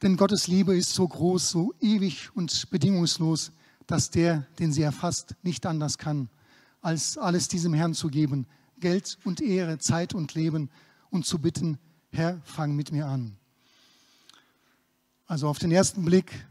denn 0.00 0.16
Gottes 0.16 0.46
Liebe 0.46 0.74
ist 0.74 0.94
so 0.94 1.06
groß, 1.06 1.50
so 1.50 1.74
ewig 1.80 2.30
und 2.34 2.70
bedingungslos, 2.70 3.52
dass 3.86 4.10
der, 4.10 4.46
den 4.58 4.72
sie 4.72 4.80
erfasst, 4.80 5.34
nicht 5.42 5.66
anders 5.66 5.98
kann, 5.98 6.30
als 6.84 7.16
alles 7.16 7.48
diesem 7.48 7.72
Herrn 7.72 7.94
zu 7.94 8.08
geben, 8.08 8.46
Geld 8.78 9.16
und 9.24 9.40
Ehre, 9.40 9.78
Zeit 9.78 10.14
und 10.14 10.34
Leben 10.34 10.68
und 11.08 11.24
zu 11.24 11.38
bitten, 11.38 11.78
Herr, 12.12 12.42
fang 12.44 12.76
mit 12.76 12.92
mir 12.92 13.06
an. 13.06 13.36
Also 15.26 15.48
auf 15.48 15.58
den 15.58 15.72
ersten 15.72 16.04
Blick 16.04 16.46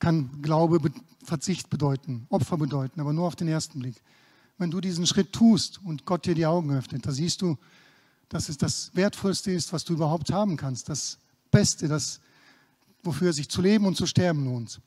kann 0.00 0.42
Glaube 0.42 0.80
Verzicht 1.22 1.70
bedeuten, 1.70 2.26
Opfer 2.28 2.56
bedeuten, 2.56 3.00
aber 3.00 3.12
nur 3.12 3.28
auf 3.28 3.36
den 3.36 3.46
ersten 3.46 3.78
Blick. 3.78 4.02
Wenn 4.56 4.72
du 4.72 4.80
diesen 4.80 5.06
Schritt 5.06 5.32
tust 5.32 5.80
und 5.84 6.04
Gott 6.04 6.26
dir 6.26 6.34
die 6.34 6.46
Augen 6.46 6.72
öffnet, 6.72 7.06
da 7.06 7.12
siehst 7.12 7.40
du, 7.40 7.56
dass 8.28 8.48
es 8.48 8.58
das 8.58 8.90
Wertvollste 8.96 9.52
ist, 9.52 9.72
was 9.72 9.84
du 9.84 9.92
überhaupt 9.92 10.32
haben 10.32 10.56
kannst, 10.56 10.88
das 10.88 11.18
Beste, 11.52 11.86
das, 11.86 12.20
wofür 13.04 13.32
sich 13.32 13.48
zu 13.48 13.62
leben 13.62 13.86
und 13.86 13.96
zu 13.96 14.06
sterben 14.06 14.44
lohnt. 14.44 14.80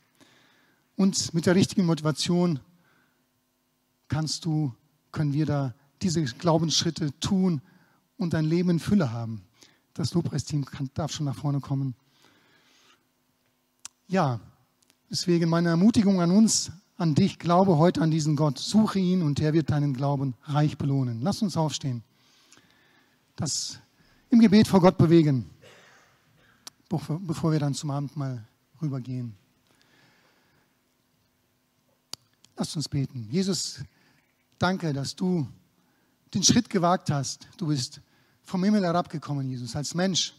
Und 0.98 1.34
mit 1.34 1.46
der 1.46 1.56
richtigen 1.56 1.86
Motivation 1.86 2.60
kannst 4.10 4.44
du, 4.44 4.76
können 5.12 5.34
wir 5.34 5.46
da 5.46 5.74
diese 6.02 6.24
Glaubensschritte 6.24 7.18
tun 7.20 7.62
und 8.18 8.36
ein 8.36 8.46
Leben 8.46 8.70
in 8.70 8.80
Fülle 8.80 9.12
haben. 9.12 9.44
Das 9.94 10.14
Lobpreisteam 10.14 10.66
darf 10.94 11.12
schon 11.12 11.26
nach 11.26 11.36
vorne 11.36 11.60
kommen. 11.60 11.96
Ja, 14.08 14.40
deswegen 15.10 15.50
meine 15.50 15.70
Ermutigung 15.70 16.22
an 16.22 16.32
uns, 16.32 16.72
an 16.98 17.16
dich, 17.16 17.40
glaube 17.40 17.78
heute 17.78 18.02
an 18.02 18.12
diesen 18.12 18.36
Gott, 18.36 18.58
suche 18.58 19.00
ihn 19.00 19.22
und 19.22 19.40
er 19.40 19.54
wird 19.54 19.70
deinen 19.70 19.94
Glauben 19.94 20.36
reich 20.44 20.78
belohnen. 20.78 21.22
Lass 21.22 21.42
uns 21.42 21.58
aufstehen, 21.58 22.04
das 23.36 23.80
im 24.30 24.40
Gebet 24.40 24.68
vor 24.68 24.82
Gott 24.82 24.98
bewegen, 24.98 25.50
bevor 26.90 27.52
wir 27.52 27.60
dann 27.60 27.74
zum 27.74 27.92
Abendmahl 27.92 28.46
rübergehen. 28.82 29.36
Lass 32.58 32.76
uns 32.76 32.88
beten. 32.88 33.28
Jesus, 33.32 33.84
danke, 34.62 34.94
dass 34.94 35.16
du 35.16 35.48
den 36.34 36.44
Schritt 36.44 36.70
gewagt 36.70 37.10
hast. 37.10 37.48
Du 37.58 37.68
bist 37.68 38.02
vom 38.44 38.64
Himmel 38.64 38.84
herabgekommen, 38.84 39.50
Jesus, 39.50 39.76
als 39.76 39.94
Mensch. 39.94 40.34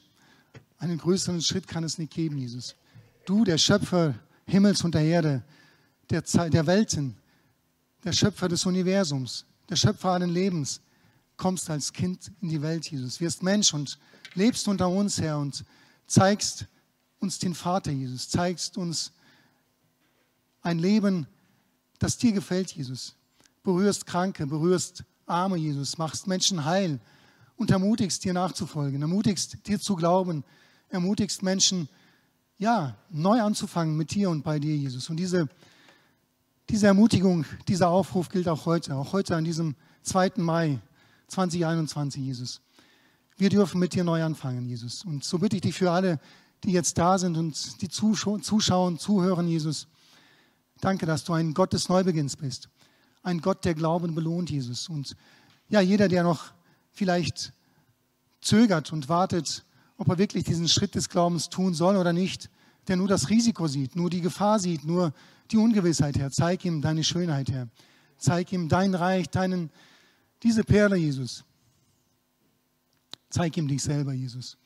Einen 0.78 0.98
größeren 0.98 1.40
Schritt 1.40 1.66
kann 1.66 1.84
es 1.84 1.98
nicht 1.98 2.12
geben, 2.12 2.38
Jesus. 2.38 2.76
Du, 3.24 3.44
der 3.44 3.58
Schöpfer 3.58 4.14
Himmels 4.46 4.82
und 4.84 4.94
der 4.94 5.04
Erde, 5.04 5.42
der, 6.10 6.22
der 6.22 6.66
Welten, 6.66 7.16
der 8.04 8.12
Schöpfer 8.12 8.48
des 8.48 8.66
Universums, 8.66 9.44
der 9.68 9.76
Schöpfer 9.76 10.10
allen 10.10 10.30
Lebens, 10.30 10.80
kommst 11.36 11.70
als 11.70 11.92
Kind 11.92 12.30
in 12.40 12.48
die 12.48 12.62
Welt, 12.62 12.90
Jesus. 12.90 13.20
Wirst 13.20 13.42
Mensch 13.42 13.72
und 13.72 13.98
lebst 14.34 14.68
unter 14.68 14.88
uns, 14.88 15.20
Herr, 15.20 15.38
und 15.38 15.64
zeigst 16.06 16.66
uns 17.18 17.38
den 17.38 17.54
Vater, 17.54 17.90
Jesus. 17.90 18.28
Zeigst 18.28 18.76
uns 18.76 19.12
ein 20.60 20.78
Leben, 20.78 21.26
das 21.98 22.18
dir 22.18 22.32
gefällt, 22.32 22.72
Jesus. 22.72 23.14
Berührst 23.62 24.06
Kranke, 24.06 24.46
berührst 24.46 25.04
Arme, 25.26 25.56
Jesus, 25.56 25.98
machst 25.98 26.26
Menschen 26.26 26.64
heil 26.64 27.00
und 27.56 27.70
ermutigst 27.70 28.24
dir 28.24 28.32
nachzufolgen, 28.32 29.02
ermutigst 29.02 29.66
dir 29.66 29.78
zu 29.80 29.94
glauben, 29.94 30.44
ermutigst 30.88 31.42
Menschen, 31.42 31.88
ja, 32.58 32.96
neu 33.10 33.40
anzufangen 33.40 33.96
mit 33.96 34.14
dir 34.14 34.30
und 34.30 34.42
bei 34.42 34.58
dir, 34.58 34.76
Jesus. 34.76 35.10
Und 35.10 35.16
diese, 35.16 35.48
diese 36.68 36.86
Ermutigung, 36.86 37.44
dieser 37.68 37.88
Aufruf 37.88 38.28
gilt 38.28 38.48
auch 38.48 38.66
heute, 38.66 38.96
auch 38.96 39.12
heute 39.12 39.36
an 39.36 39.44
diesem 39.44 39.74
2. 40.02 40.32
Mai 40.36 40.80
2021, 41.28 42.22
Jesus. 42.22 42.60
Wir 43.36 43.48
dürfen 43.48 43.78
mit 43.78 43.94
dir 43.94 44.04
neu 44.04 44.22
anfangen, 44.22 44.68
Jesus. 44.68 45.04
Und 45.04 45.24
so 45.24 45.38
bitte 45.38 45.56
ich 45.56 45.62
dich 45.62 45.74
für 45.74 45.90
alle, 45.90 46.20
die 46.64 46.72
jetzt 46.72 46.98
da 46.98 47.18
sind 47.18 47.36
und 47.36 47.80
die 47.80 47.88
zuschauen, 47.88 48.42
zuhören, 48.98 49.48
Jesus. 49.48 49.88
Danke, 50.80 51.06
dass 51.06 51.24
du 51.24 51.32
ein 51.32 51.54
Gott 51.54 51.72
des 51.72 51.88
Neubeginns 51.88 52.36
bist 52.36 52.68
ein 53.22 53.40
Gott, 53.40 53.64
der 53.64 53.74
Glauben 53.74 54.14
belohnt, 54.14 54.50
Jesus. 54.50 54.88
Und 54.88 55.16
ja, 55.68 55.80
jeder, 55.80 56.08
der 56.08 56.22
noch 56.22 56.52
vielleicht 56.90 57.52
zögert 58.40 58.92
und 58.92 59.08
wartet, 59.08 59.64
ob 59.96 60.08
er 60.08 60.18
wirklich 60.18 60.44
diesen 60.44 60.68
Schritt 60.68 60.94
des 60.94 61.08
Glaubens 61.08 61.48
tun 61.48 61.74
soll 61.74 61.96
oder 61.96 62.12
nicht, 62.12 62.50
der 62.88 62.96
nur 62.96 63.08
das 63.08 63.30
Risiko 63.30 63.68
sieht, 63.68 63.94
nur 63.94 64.10
die 64.10 64.20
Gefahr 64.20 64.58
sieht, 64.58 64.84
nur 64.84 65.12
die 65.50 65.56
Ungewissheit, 65.56 66.18
Herr. 66.18 66.30
Zeig 66.30 66.64
ihm 66.64 66.82
deine 66.82 67.04
Schönheit, 67.04 67.50
Herr. 67.50 67.68
Zeig 68.18 68.52
ihm 68.52 68.68
dein 68.68 68.94
Reich, 68.94 69.28
deinen, 69.28 69.70
diese 70.42 70.64
Perle, 70.64 70.96
Jesus. 70.96 71.44
Zeig 73.30 73.56
ihm 73.56 73.68
dich 73.68 73.82
selber, 73.82 74.12
Jesus. 74.12 74.58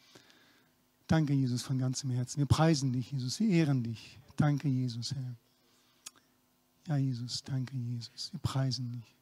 Danke, 1.07 1.33
Jesus, 1.35 1.63
von 1.63 1.79
ganzem 1.79 2.11
Herzen. 2.11 2.39
Wir 2.39 2.47
preisen 2.47 2.93
dich, 2.93 3.13
Jesus. 3.13 3.39
Wir 3.39 3.49
ehren 3.49 3.83
dich. 3.83 4.19
Danke, 4.37 4.69
Jesus, 4.69 5.15
Herr. 5.15 5.37
Ja, 6.87 6.97
Jesus, 6.97 7.43
danke, 7.43 7.77
Jesus. 7.77 8.33
Wir 8.33 8.41
preisen 8.41 8.93
dich. 8.93 9.16